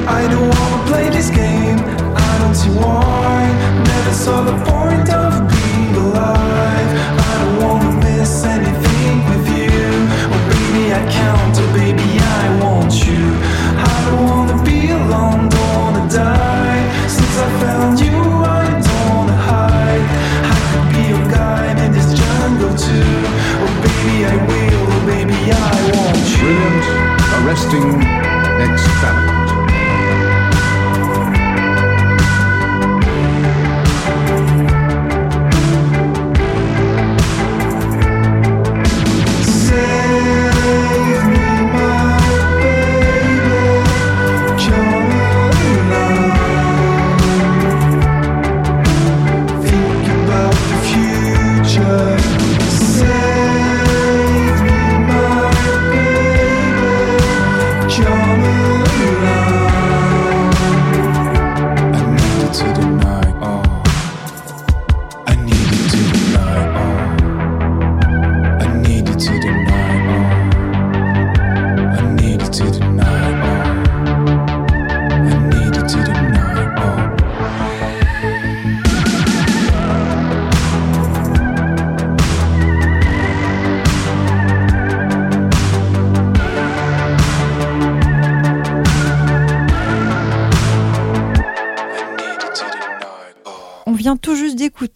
I 0.07 0.29
don't 0.31 0.49
wanna 0.49 0.87
play 0.87 1.11
this 1.11 1.31
game. 1.31 1.81
I 2.15 2.39
don't 2.41 2.55
see 2.55 2.71
why. 2.71 3.51
Never 3.85 4.15
saw 4.15 4.45
the 4.45 4.57
point 4.71 5.13
of 5.13 5.33
being 5.51 5.97
alive. 6.05 6.91
I 7.29 7.33
don't 7.41 7.57
wanna 7.65 7.91
miss 8.05 8.45
anything 8.45 8.58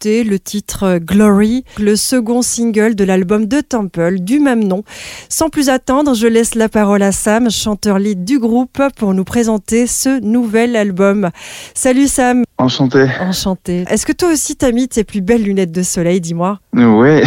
le 0.05 0.37
titre 0.37 0.99
Glory, 0.99 1.63
le 1.79 1.95
second 1.95 2.41
single 2.41 2.93
de 2.93 3.05
l'album 3.05 3.45
de 3.45 3.61
Temple 3.61 4.19
du 4.19 4.39
même 4.39 4.63
nom. 4.63 4.83
Sans 5.29 5.49
plus 5.49 5.69
attendre, 5.69 6.13
je 6.13 6.27
laisse 6.27 6.55
la 6.55 6.67
parole 6.67 7.01
à 7.03 7.13
Sam, 7.13 7.49
chanteur 7.49 7.99
lead 7.99 8.25
du 8.25 8.37
groupe, 8.37 8.81
pour 8.97 9.13
nous 9.13 9.23
présenter 9.23 9.87
ce 9.87 10.19
nouvel 10.19 10.75
album. 10.75 11.29
Salut 11.73 12.07
Sam. 12.07 12.43
Enchanté. 12.57 13.07
Enchanté. 13.21 13.85
Est-ce 13.89 14.05
que 14.05 14.11
toi 14.11 14.29
aussi 14.31 14.57
t'as 14.57 14.71
mis 14.71 14.89
tes 14.89 15.05
plus 15.05 15.21
belles 15.21 15.43
lunettes 15.43 15.71
de 15.71 15.83
soleil, 15.83 16.19
dis-moi? 16.19 16.59
Ouais. 16.73 17.23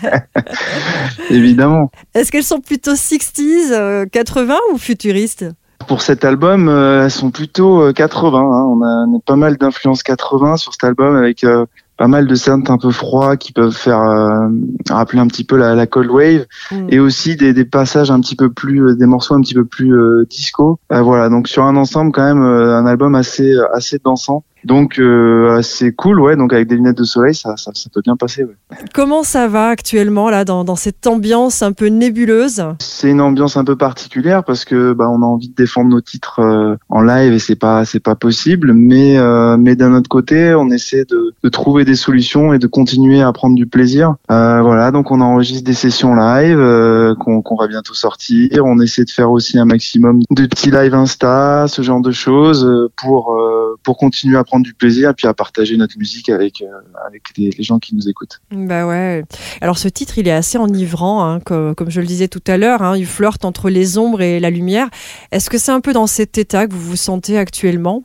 Évidemment. 1.30 1.90
Est-ce 2.14 2.32
qu'elles 2.32 2.44
sont 2.44 2.60
plutôt 2.60 2.94
60s, 2.94 4.08
80 4.08 4.56
ou 4.72 4.78
futuristes? 4.78 5.44
Pour 5.86 6.02
cet 6.02 6.24
album, 6.24 6.68
euh, 6.68 7.04
elles 7.04 7.10
sont 7.10 7.30
plutôt 7.30 7.92
80. 7.92 8.38
Hein. 8.38 8.42
On, 8.42 8.82
a, 8.82 9.06
on, 9.08 9.16
a, 9.16 9.20
pas 9.24 9.36
mal 9.36 9.56
d'influences 9.56 10.02
80 10.02 10.56
sur 10.56 10.72
cet 10.72 10.84
album 10.84 11.16
avec 11.16 11.44
euh, 11.44 11.66
pas 11.96 12.08
mal 12.08 12.26
de 12.26 12.34
synths 12.34 12.70
un 12.70 12.78
peu 12.78 12.90
froids 12.90 13.36
qui 13.36 13.52
peuvent 13.52 13.74
faire 13.74 14.00
euh, 14.00 14.48
rappeler 14.90 15.20
un 15.20 15.26
petit 15.26 15.44
peu 15.44 15.56
la, 15.56 15.74
la 15.74 15.86
cold 15.86 16.10
wave 16.10 16.46
mm. 16.72 16.86
et 16.88 16.98
aussi 16.98 17.36
des, 17.36 17.52
des, 17.52 17.64
passages 17.64 18.10
un 18.10 18.20
petit 18.20 18.36
peu 18.36 18.50
plus, 18.50 18.96
des 18.96 19.06
morceaux 19.06 19.34
un 19.34 19.40
petit 19.40 19.54
peu 19.54 19.64
plus 19.64 19.94
disco. 20.28 20.78
voilà, 20.90 21.28
donc 21.28 21.48
sur 21.48 21.64
un 21.64 21.76
ensemble 21.76 22.12
quand 22.12 22.24
même 22.24 22.42
un 22.42 22.86
album 22.86 23.14
assez 23.14 23.54
assez 23.72 23.98
dansant. 24.04 24.44
Donc 24.64 24.98
euh, 24.98 25.60
c'est 25.62 25.92
cool, 25.92 26.20
ouais. 26.20 26.36
Donc 26.36 26.52
avec 26.52 26.68
des 26.68 26.76
lunettes 26.76 26.98
de 26.98 27.04
soleil, 27.04 27.34
ça, 27.34 27.56
ça, 27.56 27.70
ça 27.74 27.90
peut 27.92 28.00
bien 28.02 28.16
passer. 28.16 28.44
Ouais. 28.44 28.54
Comment 28.92 29.22
ça 29.22 29.48
va 29.48 29.68
actuellement 29.68 30.30
là 30.30 30.44
dans, 30.44 30.64
dans 30.64 30.76
cette 30.76 31.06
ambiance 31.06 31.62
un 31.62 31.72
peu 31.72 31.86
nébuleuse? 31.86 32.64
C'est 32.80 33.10
une 33.10 33.20
ambiance 33.20 33.56
un 33.56 33.64
peu 33.64 33.76
particulière 33.76 34.44
parce 34.44 34.64
que 34.64 34.92
bah, 34.92 35.08
on 35.10 35.22
a 35.22 35.26
envie 35.26 35.48
de 35.48 35.54
défendre 35.54 35.90
nos 35.90 36.00
titres 36.00 36.40
euh, 36.40 36.76
en 36.88 37.02
live 37.02 37.32
et 37.32 37.38
c'est 37.38 37.56
pas 37.56 37.84
c'est 37.84 38.00
pas 38.00 38.14
possible. 38.14 38.72
Mais 38.72 39.18
euh, 39.18 39.56
mais 39.56 39.76
d'un 39.76 39.94
autre 39.94 40.08
côté, 40.08 40.54
on 40.54 40.70
essaie 40.70 41.04
de, 41.04 41.34
de, 41.42 41.48
trouver 41.48 41.84
des 41.84 41.94
solutions 41.94 42.52
et 42.52 42.58
de 42.58 42.66
continuer 42.66 43.20
à 43.20 43.32
prendre 43.32 43.54
du 43.54 43.66
plaisir. 43.66 44.14
Euh, 44.30 44.62
voilà, 44.62 44.90
donc 44.90 45.10
on 45.10 45.20
enregistre 45.20 45.64
des 45.64 45.74
sessions 45.74 46.14
live 46.14 46.58
euh, 46.58 47.14
qu'on 47.14 47.56
va 47.56 47.66
bientôt 47.66 47.94
sortir. 47.94 48.64
On 48.64 48.80
essaie 48.80 49.04
de 49.04 49.10
faire 49.10 49.30
aussi 49.30 49.58
un 49.58 49.64
maximum 49.64 50.20
de 50.30 50.46
petits 50.46 50.70
live 50.70 50.94
Insta, 50.94 51.66
ce 51.68 51.82
genre 51.82 52.00
de 52.00 52.12
choses 52.12 52.90
pour 52.96 53.36
pour 53.82 53.98
continuer 53.98 54.36
à 54.36 54.44
prendre 54.44 54.53
du 54.60 54.74
plaisir 54.74 55.10
et 55.10 55.14
puis 55.14 55.26
à 55.26 55.34
partager 55.34 55.76
notre 55.76 55.98
musique 55.98 56.28
avec, 56.28 56.62
euh, 56.62 56.66
avec 57.06 57.22
les, 57.36 57.50
gens 57.62 57.78
qui 57.78 57.94
nous 57.94 58.08
écoutent. 58.08 58.40
Bah 58.50 58.86
ouais. 58.86 59.24
Alors 59.60 59.78
ce 59.78 59.88
titre, 59.88 60.18
il 60.18 60.28
est 60.28 60.32
assez 60.32 60.58
enivrant, 60.58 61.24
hein, 61.24 61.40
comme, 61.40 61.74
comme, 61.74 61.90
je 61.90 62.00
le 62.00 62.06
disais 62.06 62.28
tout 62.28 62.42
à 62.46 62.56
l'heure. 62.56 62.82
Hein, 62.82 62.96
il 62.96 63.06
flirte 63.06 63.44
entre 63.44 63.70
les 63.70 63.98
ombres 63.98 64.20
et 64.20 64.40
la 64.40 64.50
lumière. 64.50 64.88
Est-ce 65.32 65.50
que 65.50 65.58
c'est 65.58 65.72
un 65.72 65.80
peu 65.80 65.92
dans 65.92 66.06
cet 66.06 66.38
état 66.38 66.66
que 66.66 66.72
vous 66.72 66.80
vous 66.80 66.96
sentez 66.96 67.38
actuellement? 67.38 68.04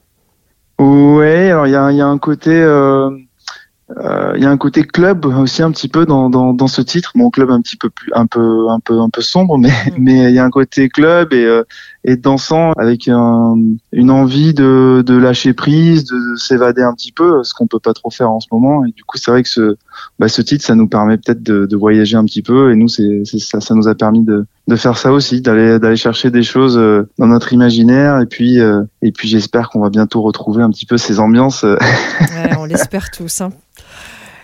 Ouais, 0.80 1.52
alors 1.52 1.68
il 1.68 1.72
y 1.72 1.76
a, 1.76 1.92
y 1.92 2.02
a, 2.02 2.08
un 2.08 2.18
côté. 2.18 2.52
Euh, 2.52 3.10
euh, 3.98 4.34
y 4.38 4.46
a 4.46 4.50
un 4.50 4.58
côté 4.58 4.84
club 4.84 5.26
aussi 5.26 5.64
un 5.64 5.72
petit 5.72 5.88
peu 5.88 6.06
dans, 6.06 6.30
dans, 6.30 6.54
dans, 6.54 6.68
ce 6.68 6.82
titre. 6.82 7.12
Mon 7.16 7.30
club 7.30 7.50
un 7.50 7.62
petit 7.62 7.76
peu 7.76 7.90
plus 7.90 8.12
un 8.14 8.28
peu 8.28 8.70
un 8.70 8.80
peu 8.80 9.00
un 9.00 9.10
peu 9.10 9.22
sombre, 9.22 9.58
mais 9.58 9.70
mm. 9.70 9.94
mais 9.98 10.30
il 10.30 10.36
y 10.36 10.40
a 10.40 10.46
un 10.46 10.50
côté 10.52 10.90
club 10.90 11.34
et 11.34 11.44
euh, 11.44 11.64
et 12.04 12.16
dansant 12.16 12.72
avec 12.78 13.08
un, 13.08 13.56
une 13.92 14.12
envie 14.12 14.54
de, 14.54 15.04
lâcher 15.08 15.54
prise, 15.54 16.06
de 16.06 16.36
s'évader 16.38 16.82
un 16.82 16.94
petit 16.94 17.12
peu, 17.12 17.44
ce 17.44 17.54
qu'on 17.54 17.68
peut 17.68 17.80
pas 17.80 17.94
trop 17.94 18.10
faire 18.10 18.32
en 18.32 18.40
ce 18.40 18.48
moment. 18.52 18.86
Et 18.86 18.92
du 18.92 19.04
coup, 19.04 19.18
c'est 19.18 19.32
vrai 19.32 19.44
que 19.44 19.50
ce 19.50 19.78
bah, 20.18 20.30
titre, 20.30 20.66
ça 20.66 20.76
nous 20.76 20.88
permet 20.88 21.18
peut-être 21.18 21.44
de, 21.44 21.76
voyager 21.76 22.16
un 22.16 22.26
petit 22.26 22.42
peu. 22.42 22.72
Et 22.72 22.76
nous, 22.76 22.88
ça, 22.88 23.76
nous 23.76 23.88
a 23.88 23.96
permis 23.96 24.24
de 24.24 24.46
faire 24.76 24.98
ça 24.98 25.12
aussi, 25.12 25.42
d'aller 25.42 25.96
chercher 25.96 26.32
des 26.32 26.44
choses 26.44 26.78
euh, 26.78 27.10
dans 27.18 27.28
notre 27.28 27.54
imaginaire. 27.54 28.20
Et 28.20 28.26
puis 28.26 28.60
et 29.02 29.12
puis 29.12 29.28
j'espère 29.28 29.70
qu'on 29.70 29.82
va 29.82 29.90
bientôt 29.90 30.22
retrouver 30.22 30.64
un 30.64 30.70
petit 30.70 30.86
peu 30.86 30.98
ces 30.98 31.20
ambiances. 31.20 31.66
On 32.60 32.66
l'espère 32.66 33.12
tous. 33.12 33.42
Hein. 33.42 33.52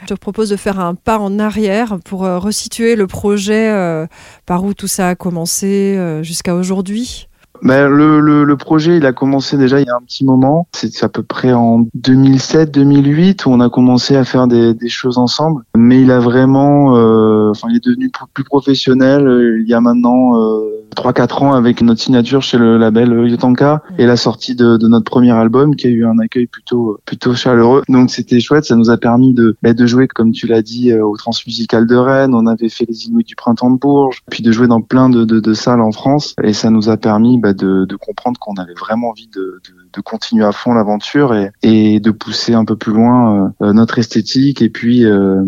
Je 0.06 0.14
te 0.14 0.20
propose 0.20 0.50
de 0.50 0.56
faire 0.56 0.80
un 0.80 0.94
pas 0.94 1.18
en 1.18 1.40
arrière 1.40 1.98
pour 2.06 2.26
euh, 2.26 2.38
resituer 2.38 2.96
le 2.96 3.08
projet, 3.08 3.72
euh, 3.72 4.06
par 4.46 4.64
où 4.64 4.76
tout 4.76 4.86
ça 4.86 5.10
a 5.10 5.16
commencé 5.16 5.96
euh, 5.98 6.22
jusqu'à 6.22 6.54
aujourd'hui. 6.54 7.28
Ben, 7.62 7.88
le, 7.88 8.20
le, 8.20 8.44
le, 8.44 8.58
projet, 8.58 8.98
il 8.98 9.06
a 9.06 9.14
commencé 9.14 9.58
déjà 9.58 9.80
il 9.80 9.88
y 9.88 9.90
a 9.90 9.96
un 9.96 10.04
petit 10.06 10.26
moment. 10.26 10.68
C'est 10.74 11.04
à 11.04 11.10
peu 11.10 11.24
près 11.24 11.54
en 11.54 11.88
2007-2008 11.98 13.48
où 13.48 13.52
on 13.52 13.60
a 13.60 13.70
commencé 13.70 14.16
à 14.16 14.24
faire 14.24 14.48
des, 14.48 14.74
des, 14.74 14.90
choses 14.90 15.18
ensemble. 15.18 15.64
Mais 15.76 16.02
il 16.02 16.12
a 16.12 16.20
vraiment, 16.20 16.96
euh, 16.96 17.52
enfin, 17.52 17.68
il 17.70 17.78
est 17.78 17.86
devenu 17.86 18.12
plus 18.34 18.44
professionnel 18.44 19.26
il 19.62 19.68
y 19.68 19.74
a 19.74 19.82
maintenant 19.82 20.40
euh, 20.40 20.86
3-4 20.96 21.44
ans 21.44 21.54
avec 21.54 21.82
notre 21.82 22.02
signature 22.02 22.42
chez 22.42 22.58
le 22.58 22.78
label 22.78 23.10
Yotanka 23.28 23.84
et 23.98 24.06
la 24.06 24.16
sortie 24.16 24.56
de, 24.56 24.78
de, 24.78 24.88
notre 24.88 25.06
premier 25.06 25.32
album 25.32 25.76
qui 25.76 25.88
a 25.88 25.90
eu 25.90 26.06
un 26.06 26.18
accueil 26.20 26.48
plutôt 26.48 27.00
plutôt 27.06 27.34
chaleureux. 27.34 27.84
Donc 27.90 28.10
c'était 28.10 28.40
chouette, 28.40 28.66
ça 28.66 28.76
nous 28.76 28.90
a 28.90 28.98
permis 28.98 29.34
de, 29.34 29.58
bah, 29.62 29.74
de 29.74 29.86
jouer 29.86 30.08
comme 30.08 30.32
tu 30.32 30.48
l'as 30.48 30.62
dit 30.62 30.92
euh, 30.92 31.06
au 31.06 31.18
Transmusical 31.18 31.86
de 31.86 31.96
Rennes, 31.96 32.34
on 32.34 32.48
avait 32.48 32.70
fait 32.70 32.86
les 32.88 33.06
Inuits 33.06 33.26
du 33.26 33.36
printemps 33.36 33.72
de 33.72 33.78
Bourges, 33.78 34.24
puis 34.32 34.42
de 34.42 34.52
jouer 34.52 34.68
dans 34.68 34.82
plein 34.82 35.10
de, 35.10 35.26
de, 35.26 35.40
de 35.40 35.54
salles 35.54 35.82
en 35.82 35.92
France 35.92 36.36
et 36.44 36.54
ça 36.54 36.70
nous 36.70 36.90
a 36.90 36.98
permis 36.98 37.38
bah, 37.46 37.54
de, 37.54 37.86
de, 37.86 37.96
comprendre 37.96 38.40
qu'on 38.40 38.56
avait 38.56 38.74
vraiment 38.74 39.10
envie 39.10 39.28
de, 39.28 39.62
de 39.94 40.02
continuer 40.02 40.44
à 40.44 40.52
fond 40.52 40.74
l'aventure 40.74 41.36
et, 41.36 41.52
et, 41.62 42.00
de 42.00 42.10
pousser 42.10 42.56
un 42.56 42.66
peu 42.66 42.76
plus 42.76 42.92
loin 42.92 43.54
euh, 43.62 43.72
notre 43.72 44.00
esthétique 44.00 44.64
et 44.64 44.70
puis 44.70 45.06
euh, 45.06 45.44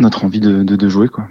notre 0.00 0.24
envie 0.24 0.40
de, 0.40 0.64
de 0.64 0.88
jouer 0.88 1.08
quoi. 1.08 1.28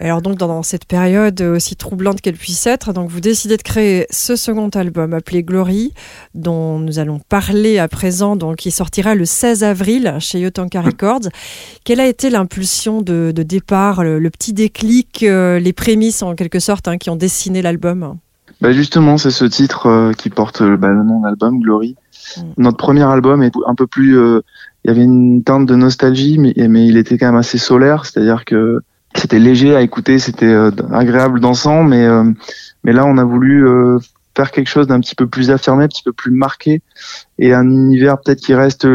Alors 0.00 0.20
donc 0.20 0.36
dans 0.36 0.62
cette 0.62 0.84
période 0.84 1.40
aussi 1.40 1.76
troublante 1.76 2.20
qu'elle 2.20 2.36
puisse 2.36 2.66
être, 2.66 2.92
donc 2.92 3.08
vous 3.08 3.20
décidez 3.20 3.56
de 3.56 3.62
créer 3.62 4.06
ce 4.10 4.36
second 4.36 4.68
album 4.68 5.14
appelé 5.14 5.42
Glory, 5.42 5.94
dont 6.34 6.78
nous 6.78 6.98
allons 6.98 7.20
parler 7.20 7.78
à 7.78 7.88
présent, 7.88 8.36
donc 8.36 8.56
qui 8.56 8.70
sortira 8.70 9.14
le 9.14 9.24
16 9.24 9.64
avril 9.64 10.16
chez 10.18 10.40
Yotanka 10.40 10.82
Records. 10.82 11.28
Quelle 11.84 12.00
a 12.00 12.06
été 12.06 12.28
l'impulsion 12.28 13.00
de, 13.00 13.32
de, 13.34 13.42
départ, 13.42 14.04
le, 14.04 14.18
le 14.18 14.30
petit 14.30 14.52
déclic, 14.52 15.22
euh, 15.22 15.58
les 15.58 15.72
prémices 15.72 16.22
en 16.22 16.34
quelque 16.34 16.60
sorte 16.60 16.86
hein, 16.86 16.98
qui 16.98 17.08
ont 17.08 17.16
dessiné 17.16 17.62
l'album? 17.62 18.18
Bah 18.60 18.72
justement, 18.72 19.18
c'est 19.18 19.30
ce 19.30 19.44
titre 19.44 19.86
euh, 19.86 20.12
qui 20.12 20.30
porte 20.30 20.62
bah, 20.62 20.88
le 20.88 21.02
nom 21.02 21.20
de 21.20 21.26
l'album, 21.26 21.60
Glory. 21.60 21.96
Mm. 22.36 22.40
Notre 22.58 22.76
premier 22.76 23.04
album 23.04 23.42
est 23.42 23.52
un 23.66 23.74
peu 23.74 23.86
plus, 23.86 24.18
euh, 24.18 24.40
il 24.84 24.88
y 24.88 24.90
avait 24.90 25.04
une 25.04 25.42
teinte 25.42 25.66
de 25.66 25.76
nostalgie, 25.76 26.38
mais, 26.38 26.54
mais 26.68 26.86
il 26.86 26.96
était 26.96 27.18
quand 27.18 27.26
même 27.26 27.36
assez 27.36 27.58
solaire, 27.58 28.04
c'est-à-dire 28.04 28.44
que 28.44 28.82
c'était 29.14 29.38
léger 29.38 29.74
à 29.74 29.82
écouter, 29.82 30.18
c'était 30.18 30.46
euh, 30.46 30.70
agréable 30.92 31.40
dansant, 31.40 31.82
mais 31.82 32.04
euh, 32.04 32.24
mais 32.84 32.92
là 32.92 33.04
on 33.06 33.18
a 33.18 33.24
voulu 33.24 33.66
euh, 33.66 33.98
faire 34.36 34.50
quelque 34.52 34.68
chose 34.68 34.86
d'un 34.86 35.00
petit 35.00 35.16
peu 35.16 35.26
plus 35.26 35.50
affirmé, 35.50 35.84
un 35.84 35.88
petit 35.88 36.04
peu 36.04 36.12
plus 36.12 36.30
marqué, 36.30 36.80
et 37.38 37.52
un 37.52 37.68
univers 37.68 38.20
peut-être 38.20 38.40
qui 38.40 38.54
reste, 38.54 38.86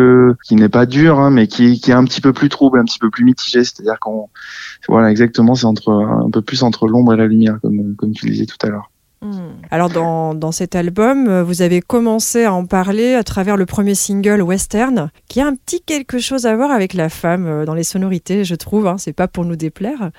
qui 0.46 0.56
n'est 0.56 0.70
pas 0.70 0.86
dur, 0.86 1.20
hein, 1.20 1.32
mais 1.32 1.48
qui, 1.48 1.80
qui 1.82 1.92
est 1.92 1.94
un 1.94 2.06
petit 2.06 2.22
peu 2.22 2.32
plus 2.32 2.50
trouble, 2.50 2.80
un 2.80 2.86
petit 2.86 3.00
peu 3.00 3.10
plus 3.10 3.26
mitigé. 3.26 3.64
C'est-à-dire 3.64 4.00
qu'on, 4.00 4.30
voilà, 4.88 5.12
exactement, 5.12 5.56
c'est 5.56 5.66
entre 5.66 5.92
un 5.92 6.30
peu 6.32 6.42
plus 6.42 6.64
entre 6.64 6.88
l'ombre 6.88 7.14
et 7.14 7.18
la 7.18 7.28
lumière, 7.28 7.60
comme 7.62 7.96
comme 7.96 8.14
tu 8.14 8.28
disais 8.28 8.46
tout 8.46 8.58
à 8.66 8.70
l'heure. 8.70 8.90
Hmm. 9.26 9.56
Alors 9.72 9.90
dans, 9.90 10.36
dans, 10.36 10.52
cet 10.52 10.76
album, 10.76 11.28
euh, 11.28 11.44
vous 11.44 11.64
avez 11.64 11.82
commencé 11.82 12.44
à 12.44 12.54
en 12.54 12.66
parler 12.66 13.16
à 13.16 13.24
travers 13.24 13.58
le 13.58 13.66
premier 13.66 13.96
single 13.96 14.42
Western, 14.44 15.10
qui 15.28 15.42
a 15.42 15.48
un 15.48 15.56
petit 15.56 15.82
quelque 15.82 16.20
chose 16.20 16.46
à 16.46 16.56
voir 16.56 16.70
avec 16.70 16.94
la 16.94 17.10
femme 17.10 17.48
euh, 17.48 17.66
dans 17.66 17.74
les 17.74 17.84
sonorités, 17.84 18.44
je 18.44 18.54
trouve. 18.54 18.86
Hein, 18.86 18.98
c'est 19.00 19.14
pas 19.14 19.28
pour 19.28 19.44
nous 19.44 19.56
déplaire. 19.56 20.12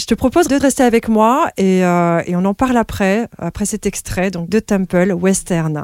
Je 0.00 0.06
te 0.06 0.14
propose 0.14 0.48
de 0.48 0.56
rester 0.56 0.82
avec 0.82 1.08
moi 1.08 1.50
et, 1.58 1.84
euh, 1.84 2.22
et 2.26 2.36
on 2.36 2.44
en 2.46 2.54
parle 2.54 2.78
après, 2.78 3.28
après 3.36 3.66
cet 3.66 3.84
extrait 3.84 4.30
donc 4.30 4.48
de 4.48 4.60
Temple 4.60 5.12
Western. 5.12 5.82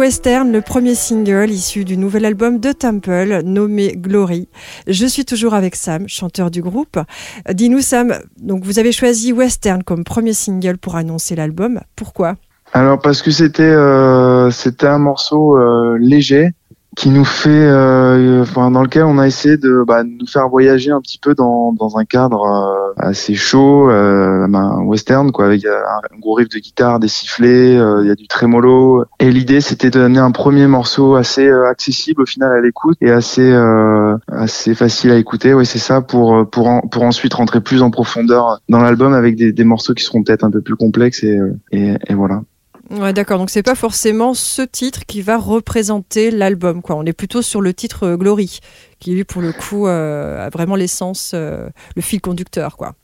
Western, 0.00 0.50
le 0.50 0.62
premier 0.62 0.94
single 0.94 1.50
issu 1.50 1.84
du 1.84 1.98
nouvel 1.98 2.24
album 2.24 2.58
de 2.58 2.72
Temple 2.72 3.42
nommé 3.44 3.92
Glory. 3.94 4.48
Je 4.86 5.04
suis 5.04 5.26
toujours 5.26 5.52
avec 5.52 5.76
Sam, 5.76 6.08
chanteur 6.08 6.50
du 6.50 6.62
groupe. 6.62 6.98
Dis-nous 7.52 7.82
Sam, 7.82 8.14
donc 8.38 8.64
vous 8.64 8.78
avez 8.78 8.92
choisi 8.92 9.30
Western 9.30 9.82
comme 9.82 10.04
premier 10.04 10.32
single 10.32 10.78
pour 10.78 10.96
annoncer 10.96 11.36
l'album. 11.36 11.80
Pourquoi? 11.96 12.36
Alors 12.72 12.98
parce 12.98 13.20
que 13.20 13.30
c'était 13.30 13.62
euh, 13.62 14.50
un 14.80 14.98
morceau 14.98 15.58
euh, 15.58 15.98
léger 16.00 16.52
qui 16.96 17.10
nous 17.10 17.24
fait, 17.24 17.48
euh, 17.50 18.44
dans 18.54 18.82
lequel 18.82 19.04
on 19.04 19.18
a 19.18 19.26
essayé 19.26 19.56
de 19.56 19.84
bah, 19.86 20.02
nous 20.02 20.26
faire 20.26 20.48
voyager 20.48 20.90
un 20.90 21.00
petit 21.00 21.18
peu 21.18 21.34
dans, 21.34 21.72
dans 21.72 21.98
un 21.98 22.04
cadre 22.04 22.42
euh, 22.42 22.92
assez 22.96 23.34
chaud, 23.34 23.88
euh, 23.88 24.46
un 24.52 24.82
western 24.82 25.30
quoi, 25.30 25.46
avec 25.46 25.64
un, 25.64 26.18
gros 26.18 26.34
riff 26.34 26.48
de 26.48 26.58
guitare, 26.58 26.98
des 26.98 27.08
sifflets, 27.08 27.74
il 27.74 28.06
y 28.06 28.10
a 28.10 28.14
du 28.14 28.26
trémolo. 28.26 29.04
Et 29.20 29.30
l'idée 29.30 29.60
c'était 29.60 29.90
de 29.90 30.00
donner 30.00 30.18
un 30.18 30.32
premier 30.32 30.66
morceau 30.66 31.14
assez 31.14 31.48
accessible 31.50 32.22
au 32.22 32.26
final 32.26 32.52
à 32.52 32.60
l'écoute 32.60 32.96
et 33.00 33.10
assez 33.10 33.52
assez 34.28 34.74
facile 34.74 35.12
à 35.12 35.16
écouter. 35.16 35.54
Oui, 35.54 35.66
c'est 35.66 35.78
ça 35.78 36.00
pour 36.00 36.48
pour 36.50 36.68
pour 36.90 37.02
ensuite 37.04 37.34
rentrer 37.34 37.60
plus 37.60 37.82
en 37.82 37.90
profondeur 37.90 38.60
dans 38.68 38.80
l'album 38.80 39.14
avec 39.14 39.36
des, 39.36 39.52
des 39.52 39.64
morceaux 39.64 39.94
qui 39.94 40.04
seront 40.04 40.22
peut-être 40.22 40.44
un 40.44 40.50
peu 40.50 40.60
plus 40.60 40.76
complexes 40.76 41.22
et, 41.22 41.38
et 41.72 42.14
voilà. 42.14 42.42
Ouais, 42.90 43.12
d'accord. 43.12 43.38
Donc 43.38 43.50
c'est 43.50 43.62
pas 43.62 43.76
forcément 43.76 44.34
ce 44.34 44.62
titre 44.62 45.00
qui 45.06 45.22
va 45.22 45.36
représenter 45.36 46.32
l'album, 46.32 46.82
quoi. 46.82 46.96
On 46.96 47.06
est 47.06 47.12
plutôt 47.12 47.40
sur 47.40 47.60
le 47.60 47.72
titre 47.72 48.04
euh, 48.04 48.16
Glory, 48.16 48.58
qui 48.98 49.12
lui 49.12 49.22
pour 49.22 49.42
le 49.42 49.52
coup 49.52 49.86
euh, 49.86 50.44
a 50.44 50.50
vraiment 50.50 50.74
l'essence, 50.74 51.30
euh, 51.34 51.68
le 51.94 52.02
fil 52.02 52.20
conducteur, 52.20 52.76
quoi. 52.76 52.94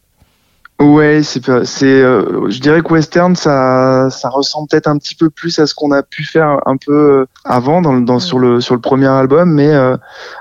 Ouais, 0.81 1.23
c'est 1.23 1.41
c'est 1.65 2.03
je 2.03 2.61
dirais 2.61 2.83
que 2.83 2.93
western 2.93 3.35
ça 3.35 4.11
ça 4.11 4.29
ressemble 4.29 4.69
peut-être 4.69 4.89
un 4.89 4.99
petit 4.99 5.15
peu 5.15 5.31
plus 5.31 5.59
à 5.59 5.67
ce 5.67 5.75
qu'on 5.75 5.91
a 5.91 6.03
pu 6.03 6.23
faire 6.23 6.61
un 6.67 6.77
peu 6.77 7.25
avant 7.47 7.81
dans, 7.81 7.99
dans 7.99 8.19
sur 8.19 8.39
le 8.39 8.61
sur 8.61 8.75
le 8.75 8.83
premier 8.83 9.07
album 9.07 9.51
mais 9.55 9.73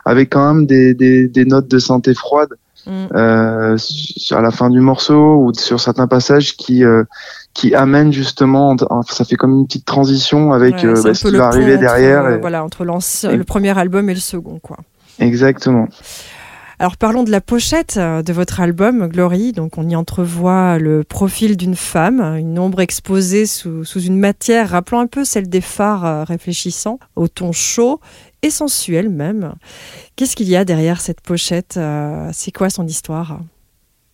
avec 0.03 0.31
quand 0.31 0.53
même 0.53 0.65
des, 0.65 0.93
des, 0.93 1.29
des 1.29 1.45
notes 1.45 1.69
de 1.69 1.79
synthé 1.79 2.13
froide 2.13 2.49
mm. 2.86 3.07
à 3.13 4.41
la 4.41 4.51
fin 4.51 4.69
du 4.69 4.79
morceau 4.79 5.38
ou 5.38 5.53
sur 5.53 5.79
certains 5.79 6.07
passages 6.07 6.55
qui 6.55 6.83
qui 7.55 7.73
amène 7.73 8.11
justement, 8.11 8.75
ça 9.07 9.23
fait 9.23 9.38
comme 9.38 9.59
une 9.59 9.65
petite 9.65 9.86
transition 9.86 10.51
avec 10.51 10.83
euh, 10.83 11.01
bah, 11.01 11.13
ce 11.13 11.27
qui 11.27 11.36
va 11.36 11.47
arriver 11.47 11.77
derrière. 11.77 12.25
Euh, 12.25 12.38
voilà, 12.38 12.63
entre 12.63 12.83
le 12.83 13.43
premier 13.43 13.75
album 13.75 14.09
et 14.09 14.13
le 14.13 14.19
second, 14.19 14.59
quoi. 14.59 14.77
Exactement. 15.19 15.88
Alors 16.80 16.97
parlons 16.97 17.23
de 17.23 17.32
la 17.32 17.41
pochette 17.41 17.97
euh, 17.97 18.21
de 18.21 18.34
votre 18.34 18.59
album 18.59 19.07
Glory. 19.07 19.51
Donc 19.51 19.78
on 19.78 19.88
y 19.88 19.95
entrevoit 19.95 20.78
le 20.78 21.03
profil 21.03 21.57
d'une 21.57 21.76
femme, 21.76 22.21
une 22.21 22.59
ombre 22.59 22.82
exposée 22.82 23.45
sous, 23.45 23.84
une 23.95 24.19
matière 24.19 24.69
rappelant 24.69 24.99
un 24.99 25.07
peu 25.07 25.23
celle 25.23 25.49
des 25.49 25.61
phares 25.61 26.28
réfléchissants, 26.28 26.99
au 27.15 27.28
ton 27.28 27.51
chaud 27.51 27.99
et 28.41 28.49
sensuel 28.49 29.09
même. 29.09 29.53
Qu'est-ce 30.15 30.36
qu'il 30.36 30.49
y 30.49 30.55
a 30.55 30.65
derrière 30.65 31.01
cette 31.01 31.21
pochette 31.21 31.80
C'est 32.32 32.51
quoi 32.51 32.69
son 32.69 32.86
histoire? 32.86 33.39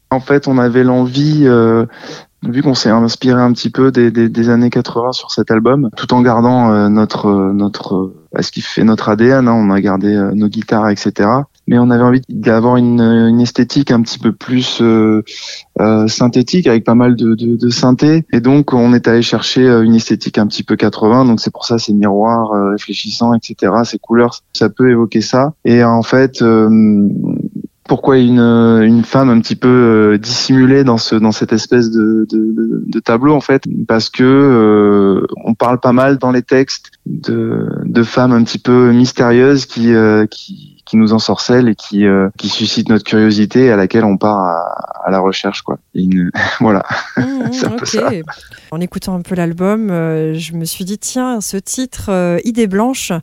En 0.09 0.19
fait, 0.19 0.47
on 0.47 0.57
avait 0.57 0.83
l'envie 0.83 1.47
vu 2.49 2.63
qu'on 2.63 2.73
s'est 2.73 2.89
inspiré 2.89 3.39
un 3.39 3.53
petit 3.53 3.69
peu 3.69 3.91
des, 3.91 4.49
années 4.49 4.69
80 4.69 5.11
sur 5.11 5.31
cet 5.31 5.51
album, 5.51 5.89
tout 5.95 6.13
en 6.13 6.21
gardant 6.21 6.71
euh, 6.71 6.89
notre 6.89 7.51
notre 7.53 8.13
euh, 8.35 8.41
ce 8.41 8.51
qui 8.51 8.61
fait 8.61 8.83
notre 8.83 9.09
ADN, 9.09 9.47
hein, 9.47 9.53
on 9.53 9.69
a 9.69 9.79
gardé 9.79 10.15
euh, 10.15 10.31
nos 10.33 10.47
guitares, 10.47 10.89
etc. 10.89 11.29
Mais 11.67 11.77
on 11.77 11.89
avait 11.89 12.03
envie 12.03 12.21
d'avoir 12.27 12.77
une, 12.77 12.99
une, 12.99 13.39
esthétique 13.39 13.91
un 13.91 14.01
petit 14.01 14.19
peu 14.19 14.31
plus 14.31 14.81
euh, 14.81 15.21
synthétique, 16.07 16.67
avec 16.67 16.83
pas 16.83 16.95
mal 16.95 17.15
de, 17.15 17.35
de, 17.35 17.55
de 17.55 17.69
synthé. 17.69 18.25
Et 18.33 18.41
donc 18.41 18.73
on 18.73 18.93
est 18.93 19.07
allé 19.07 19.21
chercher 19.21 19.67
une 19.67 19.95
esthétique 19.95 20.37
un 20.37 20.47
petit 20.47 20.63
peu 20.63 20.75
80. 20.75 21.25
Donc 21.25 21.39
c'est 21.39 21.51
pour 21.51 21.65
ça 21.65 21.77
ces 21.77 21.93
miroirs 21.93 22.51
réfléchissants, 22.71 23.33
etc. 23.33 23.73
Ces 23.83 23.99
couleurs, 23.99 24.41
ça 24.53 24.69
peut 24.69 24.89
évoquer 24.89 25.21
ça. 25.21 25.53
Et 25.63 25.83
en 25.83 26.03
fait 26.03 26.43
pourquoi 27.91 28.17
une, 28.19 28.39
une 28.39 29.03
femme 29.03 29.29
un 29.29 29.41
petit 29.41 29.57
peu 29.57 29.67
euh, 29.67 30.17
dissimulée 30.17 30.85
dans 30.85 30.97
ce 30.97 31.15
dans 31.15 31.33
cette 31.33 31.51
espèce 31.51 31.91
de, 31.91 32.25
de, 32.29 32.85
de 32.87 32.99
tableau 33.01 33.33
en 33.33 33.41
fait? 33.41 33.63
Parce 33.85 34.09
que 34.09 34.23
euh, 34.23 35.27
on 35.43 35.55
parle 35.55 35.77
pas 35.81 35.91
mal 35.91 36.17
dans 36.17 36.31
les 36.31 36.41
textes 36.41 36.91
de, 37.05 37.67
de 37.83 38.03
femmes 38.03 38.31
un 38.31 38.45
petit 38.45 38.59
peu 38.59 38.93
mystérieuses 38.93 39.65
qui 39.65 39.93
euh, 39.93 40.25
qui 40.25 40.70
qui 40.91 40.97
nous 40.97 41.13
ensorcelle 41.13 41.69
et 41.69 41.75
qui 41.75 42.05
euh, 42.05 42.27
qui 42.37 42.49
suscite 42.49 42.89
notre 42.89 43.05
curiosité 43.05 43.67
et 43.67 43.71
à 43.71 43.77
laquelle 43.77 44.03
on 44.03 44.17
part 44.17 44.39
à, 45.05 45.09
la 45.09 45.19
recherche 45.19 45.61
quoi. 45.61 45.79
voilà, 46.59 46.83
mmh, 47.15 47.23
c'est 47.53 47.67
un 47.67 47.77
peu 47.77 47.85
ça. 47.85 48.09
En 48.71 48.81
écoutant 48.81 49.15
un 49.15 49.21
peu 49.21 49.35
l'album, 49.35 49.89
euh, 49.89 50.33
je 50.33 50.51
me 50.51 50.65
suis 50.65 50.83
dit 50.83 50.97
tiens, 50.97 51.39
ce 51.39 51.55
titre 51.55 52.09
euh, 52.09 52.39
Idée 52.43 52.67
blanche 52.67 53.13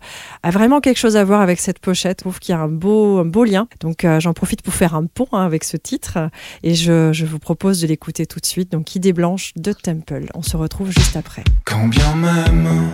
a 0.42 0.50
vraiment 0.50 0.80
quelque 0.80 0.96
chose 0.96 1.18
à 1.18 1.24
voir 1.24 1.42
avec 1.42 1.60
cette 1.60 1.78
pochette. 1.78 2.20
Je 2.20 2.24
trouve 2.24 2.38
qu'il 2.38 2.54
y 2.54 2.58
a 2.58 2.60
un 2.62 2.68
beau 2.68 3.18
un 3.18 3.26
beau 3.26 3.44
lien. 3.44 3.68
Donc 3.80 4.06
j'en 4.18 4.32
profite 4.32 4.62
pour 4.62 4.72
faire 4.72 4.94
un 4.94 5.04
pont 5.04 5.28
hein, 5.32 5.44
avec 5.44 5.62
ce 5.62 5.76
titre 5.76 6.30
et 6.62 6.74
je, 6.74 7.12
je 7.12 7.26
vous 7.26 7.38
propose 7.38 7.82
de 7.82 7.86
l'écouter 7.86 8.24
tout 8.24 8.40
de 8.40 8.46
suite. 8.46 8.72
Donc 8.72 8.96
Idée 8.96 9.12
blanche 9.12 9.52
de 9.56 9.74
Temple. 9.74 10.24
On 10.34 10.40
se 10.40 10.56
retrouve 10.56 10.90
juste 10.90 11.16
après. 11.16 11.44
Quand 11.66 11.86
bien 11.88 12.14
même 12.14 12.90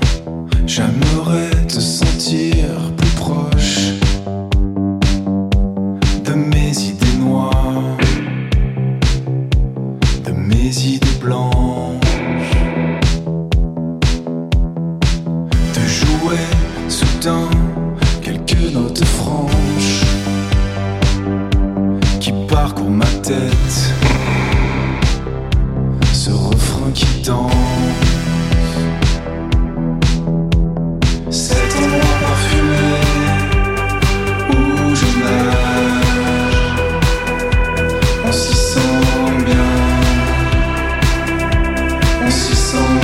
j'aimerais 0.67 1.51
te 1.69 1.79
sentir 1.79 2.93
plus 2.97 3.11
proche 3.11 4.04
mes 10.55 10.87
idées 10.87 11.19
blanches, 11.21 11.64
construção 42.25 43.04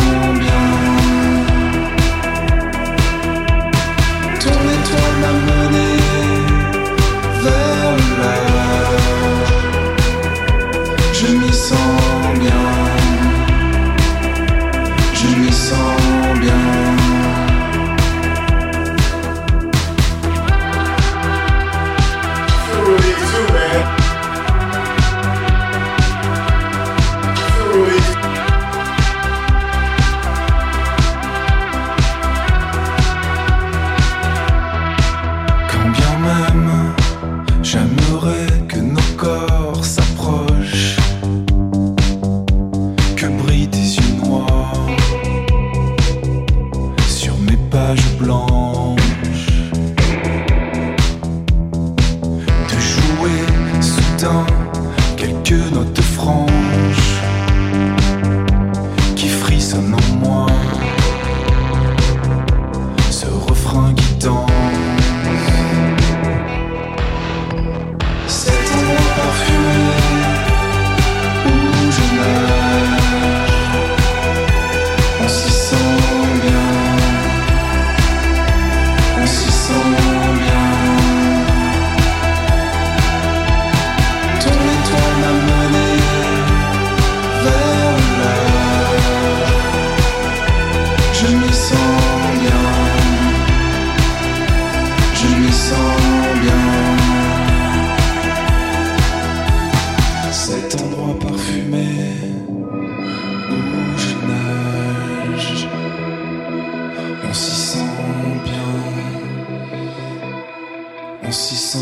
On 111.31 111.33
s'y 111.33 111.55
sent 111.55 111.79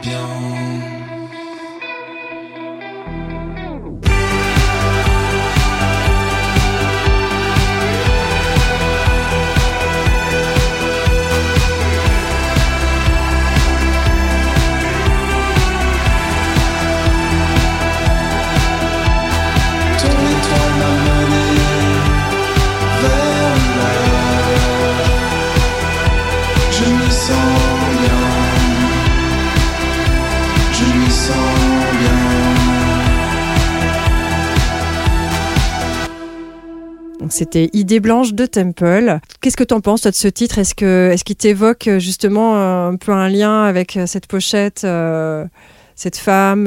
bien. 0.00 0.97
C'était 37.38 37.70
Idée 37.72 38.00
blanche 38.00 38.34
de 38.34 38.46
Temple. 38.46 39.20
Qu'est-ce 39.40 39.56
que 39.56 39.62
tu 39.62 39.72
en 39.72 39.80
penses 39.80 40.00
toi, 40.00 40.10
de 40.10 40.16
ce 40.16 40.26
titre? 40.26 40.58
Est-ce 40.58 40.74
que 40.74 41.10
est-ce 41.12 41.22
qu'il 41.22 41.36
t'évoque 41.36 41.86
euh, 41.86 42.00
justement 42.00 42.56
un 42.88 42.96
peu 42.96 43.12
un 43.12 43.28
lien 43.28 43.62
avec 43.62 43.96
euh, 43.96 44.06
cette 44.06 44.26
pochette, 44.26 44.82
euh, 44.82 45.46
cette 45.94 46.16
femme 46.16 46.66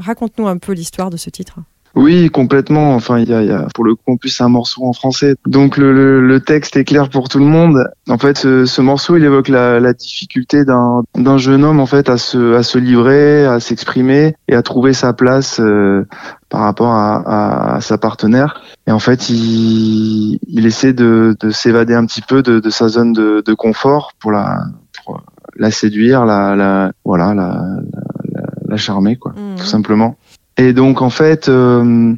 Raconte-nous 0.00 0.48
un 0.48 0.56
peu 0.56 0.72
l'histoire 0.72 1.10
de 1.10 1.18
ce 1.18 1.28
titre. 1.28 1.58
Oui, 1.94 2.30
complètement. 2.30 2.94
Enfin, 2.94 3.18
il 3.18 3.28
y 3.28 3.34
a, 3.34 3.42
y 3.42 3.50
a- 3.50 3.66
pour 3.74 3.84
le 3.84 3.94
coup, 3.94 4.12
en 4.12 4.16
plus, 4.16 4.30
c'est 4.30 4.42
un 4.42 4.48
morceau 4.48 4.84
en 4.84 4.92
français. 4.94 5.34
Donc, 5.46 5.76
le, 5.76 5.92
le, 5.92 6.26
le 6.26 6.40
texte 6.40 6.76
est 6.76 6.84
clair 6.84 7.10
pour 7.10 7.28
tout 7.28 7.38
le 7.38 7.44
monde. 7.44 7.84
En 8.08 8.16
fait, 8.18 8.38
ce, 8.38 8.64
ce 8.64 8.80
morceau, 8.80 9.16
il 9.16 9.24
évoque 9.24 9.48
la, 9.48 9.78
la 9.78 9.92
difficulté 9.92 10.64
d'un 10.64 11.02
d'un 11.16 11.36
jeune 11.38 11.64
homme, 11.64 11.80
en 11.80 11.86
fait, 11.86 12.08
à 12.08 12.16
se, 12.16 12.54
à 12.54 12.62
se 12.62 12.78
livrer, 12.78 13.44
à 13.44 13.60
s'exprimer 13.60 14.34
et 14.48 14.54
à 14.54 14.62
trouver 14.62 14.94
sa 14.94 15.12
place 15.12 15.60
euh, 15.60 16.06
par 16.48 16.62
rapport 16.62 16.92
à, 16.92 17.16
à, 17.26 17.74
à 17.76 17.80
sa 17.82 17.98
partenaire. 17.98 18.62
Et 18.86 18.90
en 18.90 18.98
fait, 18.98 19.28
il, 19.28 20.38
il 20.48 20.66
essaie 20.66 20.92
de, 20.94 21.36
de 21.40 21.50
s'évader 21.50 21.94
un 21.94 22.06
petit 22.06 22.22
peu 22.22 22.42
de, 22.42 22.58
de 22.58 22.70
sa 22.70 22.88
zone 22.88 23.12
de, 23.12 23.42
de 23.44 23.54
confort 23.54 24.12
pour 24.18 24.32
la, 24.32 24.60
pour 25.04 25.22
la 25.56 25.70
séduire, 25.70 26.24
la, 26.24 26.56
la, 26.56 26.92
voilà, 27.04 27.34
la, 27.34 27.48
la, 27.92 28.02
la, 28.34 28.42
la 28.66 28.76
charmer, 28.78 29.16
quoi, 29.16 29.34
tout 29.58 29.64
simplement. 29.66 30.16
Et 30.58 30.72
donc 30.72 31.00
en 31.00 31.10
fait, 31.10 31.48
euh, 31.48 32.14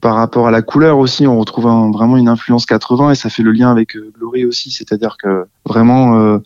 par 0.00 0.14
rapport 0.14 0.46
à 0.46 0.50
la 0.50 0.62
couleur 0.62 0.98
aussi, 0.98 1.26
on 1.26 1.38
retrouve 1.38 1.64
vraiment 1.92 2.16
une 2.16 2.28
influence 2.28 2.66
80 2.66 3.12
et 3.12 3.14
ça 3.16 3.30
fait 3.30 3.42
le 3.42 3.50
lien 3.50 3.70
avec 3.70 3.96
euh, 3.96 4.12
Glory 4.16 4.44
aussi, 4.44 4.70
c'est-à-dire 4.70 5.16
que 5.20 5.46
vraiment 5.66 6.20
euh, 6.20 6.38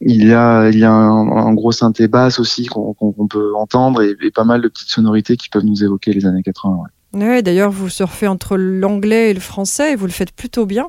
il 0.00 0.26
y 0.26 0.34
a 0.34 0.68
il 0.68 0.78
y 0.78 0.84
a 0.84 0.92
un, 0.92 1.54
gros 1.54 1.72
synthé 1.72 2.06
basse 2.06 2.38
aussi 2.38 2.66
qu'on 2.66 2.94
peut 3.28 3.54
entendre 3.56 4.02
et, 4.02 4.30
pas 4.30 4.44
mal 4.44 4.60
de 4.60 4.68
petites 4.68 4.90
sonorités 4.90 5.36
qui 5.36 5.48
peuvent 5.48 5.64
nous 5.64 5.82
évoquer 5.82 6.12
les 6.12 6.26
années 6.26 6.42
80. 6.42 6.76
ouais. 7.14 7.42
D'ailleurs, 7.42 7.70
vous 7.70 7.88
surfez 7.88 8.26
entre 8.26 8.56
l'anglais 8.56 9.30
et 9.30 9.34
le 9.34 9.40
français 9.40 9.92
et 9.92 9.96
vous 9.96 10.06
le 10.06 10.12
faites 10.12 10.32
plutôt 10.32 10.66
bien, 10.66 10.88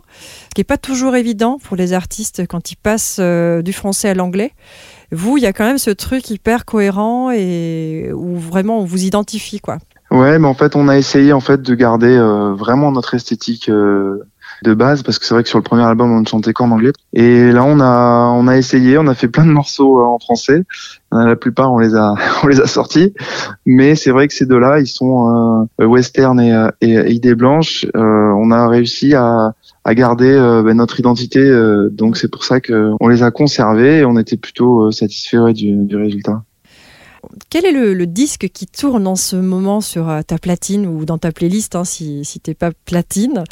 ce 0.50 0.56
qui 0.56 0.62
n'est 0.62 0.66
pas 0.66 0.80
toujours 0.80 1.16
évident 1.16 1.60
pour 1.64 1.78
les 1.78 1.94
artistes 1.94 2.48
quand 2.48 2.72
ils 2.72 2.78
passent 2.78 3.20
du 3.20 3.74
français 3.74 4.10
à 4.10 4.14
l'anglais. 4.14 4.52
Vous, 5.12 5.38
il 5.38 5.44
y 5.44 5.48
a 5.48 5.54
quand 5.54 5.66
même 5.66 5.78
ce 5.78 5.92
truc 5.92 6.30
hyper 6.30 6.66
cohérent 6.66 7.32
et 7.32 8.12
où 8.14 8.38
vraiment 8.38 8.80
on 8.80 8.86
vous 8.86 9.04
identifie. 9.04 9.60
quoi. 9.60 9.78
Ouais, 10.12 10.40
mais 10.40 10.48
en 10.48 10.54
fait, 10.54 10.76
on 10.76 10.88
a 10.88 10.98
essayé 10.98 11.34
en 11.34 11.40
fait 11.40 11.62
de 11.62 11.76
garder 11.76 12.16
euh, 12.16 12.54
vraiment 12.54 12.92
notre 12.92 13.16
esthétique 13.16 13.70
euh, 13.70 14.24
de 14.64 14.74
base 14.74 15.04
parce 15.04 15.20
que 15.20 15.26
c'est 15.26 15.34
vrai 15.34 15.44
que 15.44 15.50
sur 15.50 15.58
le 15.58 15.64
premier 15.64 15.84
album, 15.84 16.12
on 16.12 16.22
ne 16.22 16.26
chantait 16.28 16.54
qu'en 16.54 16.72
anglais. 16.72 16.94
Et 17.14 17.52
là, 17.52 17.64
on 17.66 17.80
a 17.80 18.32
on 18.36 18.48
a 18.48 18.56
essayé, 18.58 18.98
on 18.98 19.08
a 19.08 19.16
fait 19.16 19.28
plein 19.28 19.46
de 19.46 19.52
morceaux 19.52 20.00
euh, 20.00 20.06
en 20.06 20.20
français. 20.20 20.64
Euh, 21.14 21.26
La 21.26 21.36
plupart, 21.36 21.74
on 21.74 21.80
les 21.80 21.96
a 21.96 22.14
on 22.44 22.48
les 22.48 22.62
a 22.62 22.68
sortis. 22.68 23.14
Mais 23.66 23.96
c'est 23.96 24.12
vrai 24.12 24.28
que 24.28 24.34
ces 24.34 24.46
deux-là, 24.46 24.80
ils 24.80 24.88
sont 24.88 25.68
euh, 25.82 25.86
western 25.86 26.40
et, 26.40 26.54
euh, 26.54 26.70
et, 26.82 26.94
et 26.94 27.12
idée 27.12 27.36
blanche. 27.36 27.86
Euh, 27.96 28.32
on 28.38 28.52
a 28.52 28.68
réussi 28.68 29.16
à 29.16 29.54
à 29.86 29.96
garder 29.96 30.32
euh, 30.32 30.64
ben, 30.64 30.76
notre 30.76 31.00
identité, 31.00 31.40
euh, 31.40 31.90
donc 31.92 32.18
c'est 32.18 32.28
pour 32.28 32.44
ça 32.44 32.60
que 32.60 32.92
on 33.00 33.08
les 33.08 33.24
a 33.24 33.32
conservés 33.32 34.00
et 34.00 34.06
on 34.06 34.18
était 34.18 34.36
plutôt 34.36 34.88
euh, 34.88 34.92
satisfaits 34.92 35.38
ouais, 35.38 35.54
du, 35.54 35.86
du 35.86 35.96
résultat. 35.96 36.44
Quel 37.50 37.66
est 37.66 37.72
le, 37.72 37.94
le 37.94 38.08
disque 38.08 38.50
qui 38.54 38.68
tourne 38.68 39.08
en 39.08 39.16
ce 39.16 39.36
moment 39.36 39.82
sur 39.82 40.12
ta 40.28 40.38
platine 40.38 40.86
ou 40.86 41.06
dans 41.06 41.18
ta 41.18 41.32
playlist, 41.32 41.76
hein, 41.76 41.84
si, 41.84 42.26
si 42.26 42.40
t'es 42.40 42.54
pas 42.54 42.72
platine? 42.86 43.44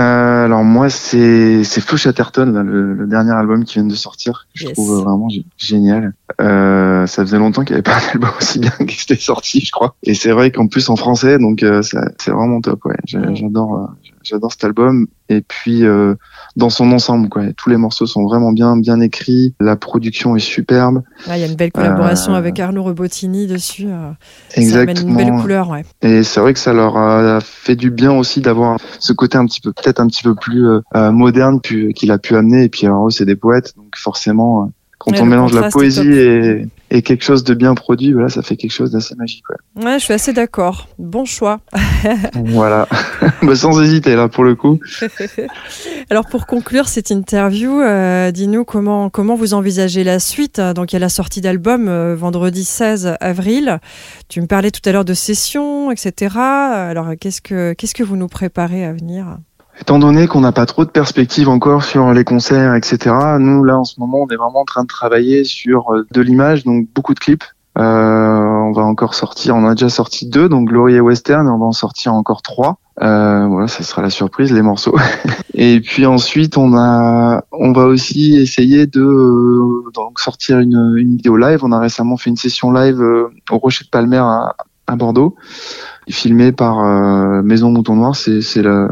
Euh, 0.00 0.44
alors 0.44 0.62
moi 0.62 0.90
c'est 0.90 1.64
c'est 1.64 1.80
Feu 1.80 1.96
Chatterton 1.96 2.52
là, 2.52 2.62
le, 2.62 2.94
le 2.94 3.06
dernier 3.08 3.32
album 3.32 3.64
qui 3.64 3.74
vient 3.74 3.84
de 3.84 3.96
sortir 3.96 4.46
que 4.54 4.60
je 4.60 4.68
trouve 4.68 5.02
vraiment 5.02 5.26
gé- 5.26 5.44
génial. 5.56 6.14
Euh, 6.40 7.04
ça 7.06 7.24
faisait 7.24 7.38
longtemps 7.38 7.64
qu'il 7.64 7.74
n'y 7.74 7.78
avait 7.78 7.82
pas 7.82 7.96
un 7.96 8.12
album 8.12 8.30
aussi 8.38 8.60
bien 8.60 8.70
qui 8.86 9.02
était 9.02 9.20
sorti 9.20 9.60
je 9.60 9.72
crois. 9.72 9.96
Et 10.04 10.14
c'est 10.14 10.30
vrai 10.30 10.52
qu'en 10.52 10.68
plus 10.68 10.88
en 10.88 10.94
français 10.94 11.38
donc 11.38 11.64
euh, 11.64 11.82
c'est 11.82 12.30
vraiment 12.30 12.60
top 12.60 12.84
ouais. 12.84 12.94
J'adore 13.06 13.90
j'adore 14.22 14.52
cet 14.52 14.64
album 14.64 15.06
et 15.28 15.40
puis 15.42 15.84
euh, 15.84 16.14
dans 16.56 16.70
son 16.70 16.90
ensemble 16.92 17.28
quoi. 17.28 17.42
Tous 17.56 17.68
les 17.70 17.76
morceaux 17.76 18.06
sont 18.06 18.22
vraiment 18.24 18.52
bien 18.52 18.76
bien 18.76 19.00
écrits. 19.00 19.54
La 19.60 19.76
production 19.76 20.36
est 20.36 20.40
superbe. 20.40 21.02
Ah, 21.28 21.36
Il 21.36 21.40
y 21.40 21.44
a 21.44 21.46
une 21.46 21.54
belle 21.56 21.72
collaboration 21.72 22.34
Euh, 22.34 22.38
avec 22.38 22.58
Arnaud 22.60 22.82
Rebotini 22.84 23.46
dessus. 23.46 23.86
euh, 23.88 24.10
Ça 24.48 24.60
Exactement. 24.60 25.08
une 25.10 25.16
belle 25.16 25.40
couleur, 25.40 25.70
ouais. 25.70 25.84
Et 26.02 26.22
c'est 26.22 26.40
vrai 26.40 26.52
que 26.54 26.58
ça 26.60 26.72
leur 26.72 26.96
a 26.96 27.40
fait 27.40 27.76
du 27.76 27.90
bien 27.90 28.12
aussi 28.12 28.40
d'avoir 28.40 28.78
ce 28.98 29.12
côté 29.12 29.38
un 29.38 29.46
petit 29.46 29.60
peu, 29.60 29.72
peut-être 29.72 30.00
un 30.00 30.06
petit 30.06 30.22
peu 30.22 30.34
plus 30.34 30.66
euh, 30.66 31.12
moderne 31.12 31.60
qu'il 31.60 32.10
a 32.10 32.18
pu 32.18 32.36
amener. 32.36 32.64
Et 32.64 32.68
puis 32.68 32.86
alors 32.86 33.06
eux, 33.06 33.10
c'est 33.10 33.24
des 33.26 33.36
poètes, 33.36 33.74
donc 33.76 33.94
forcément, 33.96 34.70
quand 34.98 35.12
Ouais, 35.12 35.20
on 35.20 35.26
mélange 35.26 35.52
la 35.52 35.70
poésie 35.70 36.10
et, 36.10 36.68
et 36.90 37.02
quelque 37.02 37.22
chose 37.22 37.44
de 37.44 37.54
bien 37.54 37.74
produit, 37.74 38.12
voilà, 38.12 38.28
ça 38.28 38.42
fait 38.42 38.56
quelque 38.56 38.72
chose 38.72 38.92
d'assez 38.92 39.14
magique. 39.16 39.44
ouais. 39.50 39.84
Ouais, 39.84 39.98
je 39.98 40.04
suis 40.04 40.14
assez 40.14 40.32
d'accord. 40.32 40.88
Bon 40.98 41.24
choix. 41.24 41.60
voilà, 42.34 42.88
Bah, 43.42 43.54
sans 43.54 43.80
hésiter 43.80 44.16
là 44.16 44.28
pour 44.28 44.44
le 44.44 44.54
coup. 44.54 44.80
Alors 46.10 46.26
pour 46.26 46.46
conclure 46.46 46.88
cette 46.88 47.10
interview, 47.10 47.80
euh, 47.80 48.30
dis-nous 48.30 48.64
comment, 48.64 49.10
comment 49.10 49.34
vous 49.34 49.54
envisagez 49.54 50.04
la 50.04 50.18
suite. 50.18 50.60
Donc 50.60 50.92
il 50.92 50.94
y 50.94 50.96
a 50.96 51.00
la 51.00 51.08
sortie 51.08 51.40
d'album 51.40 51.88
euh, 51.88 52.14
vendredi 52.16 52.64
16 52.64 53.16
avril. 53.20 53.78
Tu 54.28 54.40
me 54.40 54.46
parlais 54.46 54.70
tout 54.70 54.86
à 54.88 54.92
l'heure 54.92 55.04
de 55.04 55.14
sessions, 55.14 55.90
etc. 55.90 56.36
Alors 56.38 57.08
qu'est-ce 57.20 57.40
que, 57.40 57.72
qu'est-ce 57.74 57.94
que 57.94 58.02
vous 58.02 58.16
nous 58.16 58.28
préparez 58.28 58.84
à 58.84 58.92
venir? 58.92 59.38
Étant 59.80 59.98
donné 59.98 60.26
qu'on 60.26 60.40
n'a 60.40 60.52
pas 60.52 60.66
trop 60.66 60.84
de 60.84 60.90
perspectives 60.90 61.48
encore 61.48 61.84
sur 61.84 62.12
les 62.12 62.24
concerts, 62.24 62.74
etc., 62.74 63.14
nous, 63.38 63.64
là, 63.64 63.78
en 63.78 63.84
ce 63.84 64.00
moment, 64.00 64.22
on 64.22 64.28
est 64.28 64.36
vraiment 64.36 64.60
en 64.60 64.64
train 64.64 64.82
de 64.82 64.88
travailler 64.88 65.44
sur 65.44 65.94
euh, 65.94 66.06
de 66.10 66.20
l'image, 66.20 66.64
donc 66.64 66.88
beaucoup 66.94 67.14
de 67.14 67.20
clips. 67.20 67.44
Euh, 67.78 67.82
on 67.82 68.72
va 68.72 68.82
encore 68.82 69.14
sortir, 69.14 69.54
on 69.54 69.64
a 69.64 69.74
déjà 69.74 69.88
sorti 69.88 70.26
deux, 70.26 70.48
donc 70.48 70.68
Glory 70.68 70.94
et 70.94 71.00
Western, 71.00 71.46
et 71.46 71.50
on 71.50 71.58
va 71.58 71.66
en 71.66 71.72
sortir 71.72 72.12
encore 72.12 72.42
trois. 72.42 72.78
Euh, 73.02 73.46
voilà, 73.46 73.68
ça 73.68 73.84
sera 73.84 74.02
la 74.02 74.10
surprise, 74.10 74.52
les 74.52 74.62
morceaux. 74.62 74.96
et 75.54 75.80
puis 75.80 76.04
ensuite, 76.04 76.56
on 76.56 76.76
a, 76.76 77.44
on 77.52 77.72
va 77.72 77.84
aussi 77.84 78.36
essayer 78.36 78.88
de 78.88 79.00
euh, 79.00 79.84
sortir 80.16 80.58
une, 80.58 80.96
vidéo 80.96 81.36
live. 81.36 81.60
On 81.62 81.70
a 81.70 81.78
récemment 81.78 82.16
fait 82.16 82.30
une 82.30 82.36
session 82.36 82.72
live 82.72 83.00
au 83.00 83.58
Rocher 83.58 83.84
de 83.84 83.90
Palmer 83.90 84.24
à 84.88 84.96
Bordeaux, 84.96 85.36
filmée 86.10 86.52
par 86.52 86.78
euh, 86.80 87.42
Maison 87.42 87.70
Mouton 87.70 87.96
Noir. 87.96 88.16
C'est 88.16 88.40
c'est 88.40 88.62
le, 88.62 88.88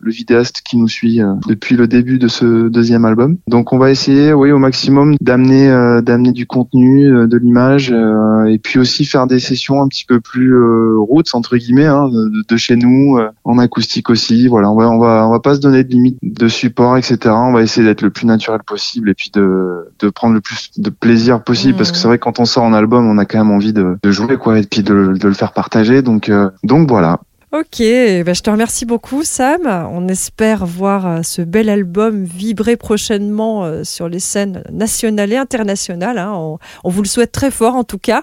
le 0.00 0.10
vidéaste 0.10 0.62
qui 0.64 0.76
nous 0.76 0.88
suit 0.88 1.20
euh, 1.20 1.34
depuis 1.48 1.76
le 1.76 1.86
début 1.86 2.18
de 2.18 2.28
ce 2.28 2.68
deuxième 2.68 3.04
album. 3.04 3.36
Donc 3.48 3.72
on 3.72 3.78
va 3.78 3.90
essayer, 3.90 4.32
oui, 4.32 4.52
au 4.52 4.58
maximum 4.58 5.14
d'amener 5.20 5.68
euh, 5.70 6.00
d'amener 6.02 6.32
du 6.32 6.46
contenu, 6.46 7.06
euh, 7.06 7.26
de 7.26 7.36
l'image, 7.36 7.92
euh, 7.92 8.44
et 8.44 8.58
puis 8.58 8.78
aussi 8.78 9.04
faire 9.04 9.26
des 9.26 9.38
sessions 9.40 9.82
un 9.82 9.88
petit 9.88 10.04
peu 10.04 10.20
plus 10.20 10.54
euh, 10.54 10.96
roots 10.98 11.34
entre 11.34 11.56
guillemets, 11.56 11.86
hein, 11.86 12.08
de, 12.08 12.30
de 12.48 12.56
chez 12.56 12.76
nous, 12.76 13.18
euh, 13.18 13.28
en 13.44 13.58
acoustique 13.58 14.10
aussi. 14.10 14.48
Voilà, 14.48 14.70
on 14.70 14.76
va 14.76 14.90
on 14.90 14.98
va 14.98 15.26
on 15.26 15.30
va 15.30 15.40
pas 15.40 15.54
se 15.54 15.60
donner 15.60 15.84
de 15.84 15.90
limite 15.90 16.18
de 16.22 16.48
support, 16.48 16.96
etc. 16.96 17.18
On 17.26 17.52
va 17.52 17.62
essayer 17.62 17.86
d'être 17.86 18.02
le 18.02 18.10
plus 18.10 18.26
naturel 18.26 18.60
possible 18.66 19.10
et 19.10 19.14
puis 19.14 19.30
de 19.32 19.88
de 19.98 20.08
prendre 20.08 20.34
le 20.34 20.40
plus 20.40 20.70
de 20.78 20.90
plaisir 20.90 21.42
possible, 21.42 21.76
parce 21.76 21.92
que 21.92 21.98
c'est 21.98 22.08
vrai 22.08 22.18
que 22.18 22.24
quand 22.24 22.40
on 22.40 22.44
sort 22.44 22.64
en 22.64 22.72
album, 22.72 23.06
on 23.06 23.18
a 23.18 23.24
quand 23.24 23.38
même 23.38 23.50
envie 23.50 23.72
de, 23.72 23.96
de 24.02 24.10
jouer 24.10 24.36
quoi, 24.36 24.58
et 24.58 24.62
puis 24.62 24.82
de, 24.82 25.14
de 25.18 25.28
le 25.28 25.34
faire 25.34 25.52
partager. 25.52 26.02
Donc 26.02 26.28
euh, 26.28 26.50
donc 26.62 26.88
voilà. 26.88 27.20
Ok, 27.52 27.78
ben, 27.80 28.32
je 28.32 28.42
te 28.42 28.50
remercie 28.50 28.84
beaucoup 28.86 29.24
Sam. 29.24 29.66
On 29.90 30.06
espère 30.06 30.66
voir 30.66 31.06
euh, 31.06 31.22
ce 31.22 31.42
bel 31.42 31.68
album 31.68 32.24
vibrer 32.24 32.76
prochainement 32.76 33.64
euh, 33.64 33.82
sur 33.82 34.08
les 34.08 34.20
scènes 34.20 34.62
nationales 34.70 35.32
et 35.32 35.36
internationales. 35.36 36.18
hein. 36.18 36.32
On, 36.32 36.58
on 36.84 36.90
vous 36.90 37.02
le 37.02 37.08
souhaite 37.08 37.32
très 37.32 37.50
fort 37.50 37.74
en 37.74 37.82
tout 37.82 37.98
cas. 37.98 38.22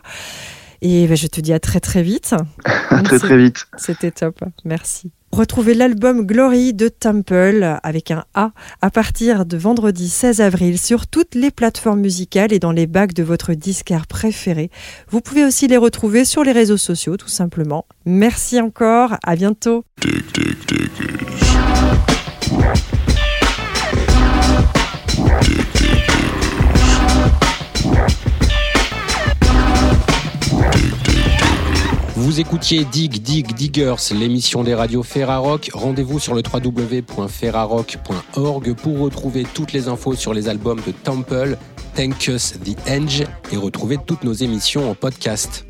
Et 0.82 1.08
ben, 1.08 1.18
je 1.18 1.28
te 1.28 1.42
dis 1.42 1.52
à 1.52 1.60
très 1.60 1.82
très 1.82 2.04
vite. 2.04 2.36
À 2.90 3.02
très 3.04 3.20
très 3.20 3.38
vite. 3.38 3.66
C'était 3.78 4.12
top, 4.12 4.40
merci. 4.64 5.12
Retrouvez 5.32 5.74
l'album 5.74 6.26
Glory 6.26 6.74
de 6.74 6.88
Temple 6.88 7.80
avec 7.84 8.12
un 8.12 8.24
A 8.34 8.52
à 8.82 8.90
partir 8.90 9.46
de 9.46 9.58
vendredi 9.58 10.10
16 10.10 10.42
avril 10.42 10.80
sur 10.80 11.06
toutes 11.06 11.36
les 11.36 11.52
plateformes 11.52 12.00
musicales 12.00 12.54
et 12.54 12.60
dans 12.60 12.72
les 12.72 12.88
bacs 12.88 13.14
de 13.14 13.24
votre 13.24 13.54
disquaire 13.54 14.08
préféré. 14.08 14.72
Vous 15.10 15.22
pouvez 15.22 15.46
aussi 15.46 15.68
les 15.68 15.78
retrouver 15.78 16.26
sur 16.26 16.44
les 16.44 16.54
réseaux 16.54 16.78
sociaux 16.78 17.18
tout 17.18 17.28
simplement. 17.28 17.86
Merci 18.06 18.62
encore, 18.62 19.18
à 19.24 19.36
bientôt. 19.36 19.84
Vous 32.28 32.40
écoutiez 32.42 32.84
Dig 32.84 33.22
Dig 33.22 33.54
Diggers, 33.54 33.96
l'émission 34.12 34.62
des 34.62 34.76
radios 34.76 35.02
Ferrarock. 35.02 35.70
Rendez-vous 35.74 36.20
sur 36.20 36.36
le 36.36 36.44
www.ferrarock.org 36.44 38.74
pour 38.74 39.00
retrouver 39.00 39.48
toutes 39.54 39.72
les 39.72 39.88
infos 39.88 40.14
sur 40.14 40.34
les 40.34 40.50
albums 40.50 40.82
de 40.86 40.92
Temple, 40.92 41.58
Thank 41.96 42.28
Us 42.28 42.56
the 42.66 42.76
Edge 42.86 43.24
et 43.50 43.56
retrouver 43.56 43.98
toutes 44.06 44.26
nos 44.26 44.34
émissions 44.34 44.92
en 44.92 44.94
podcast. 44.94 45.66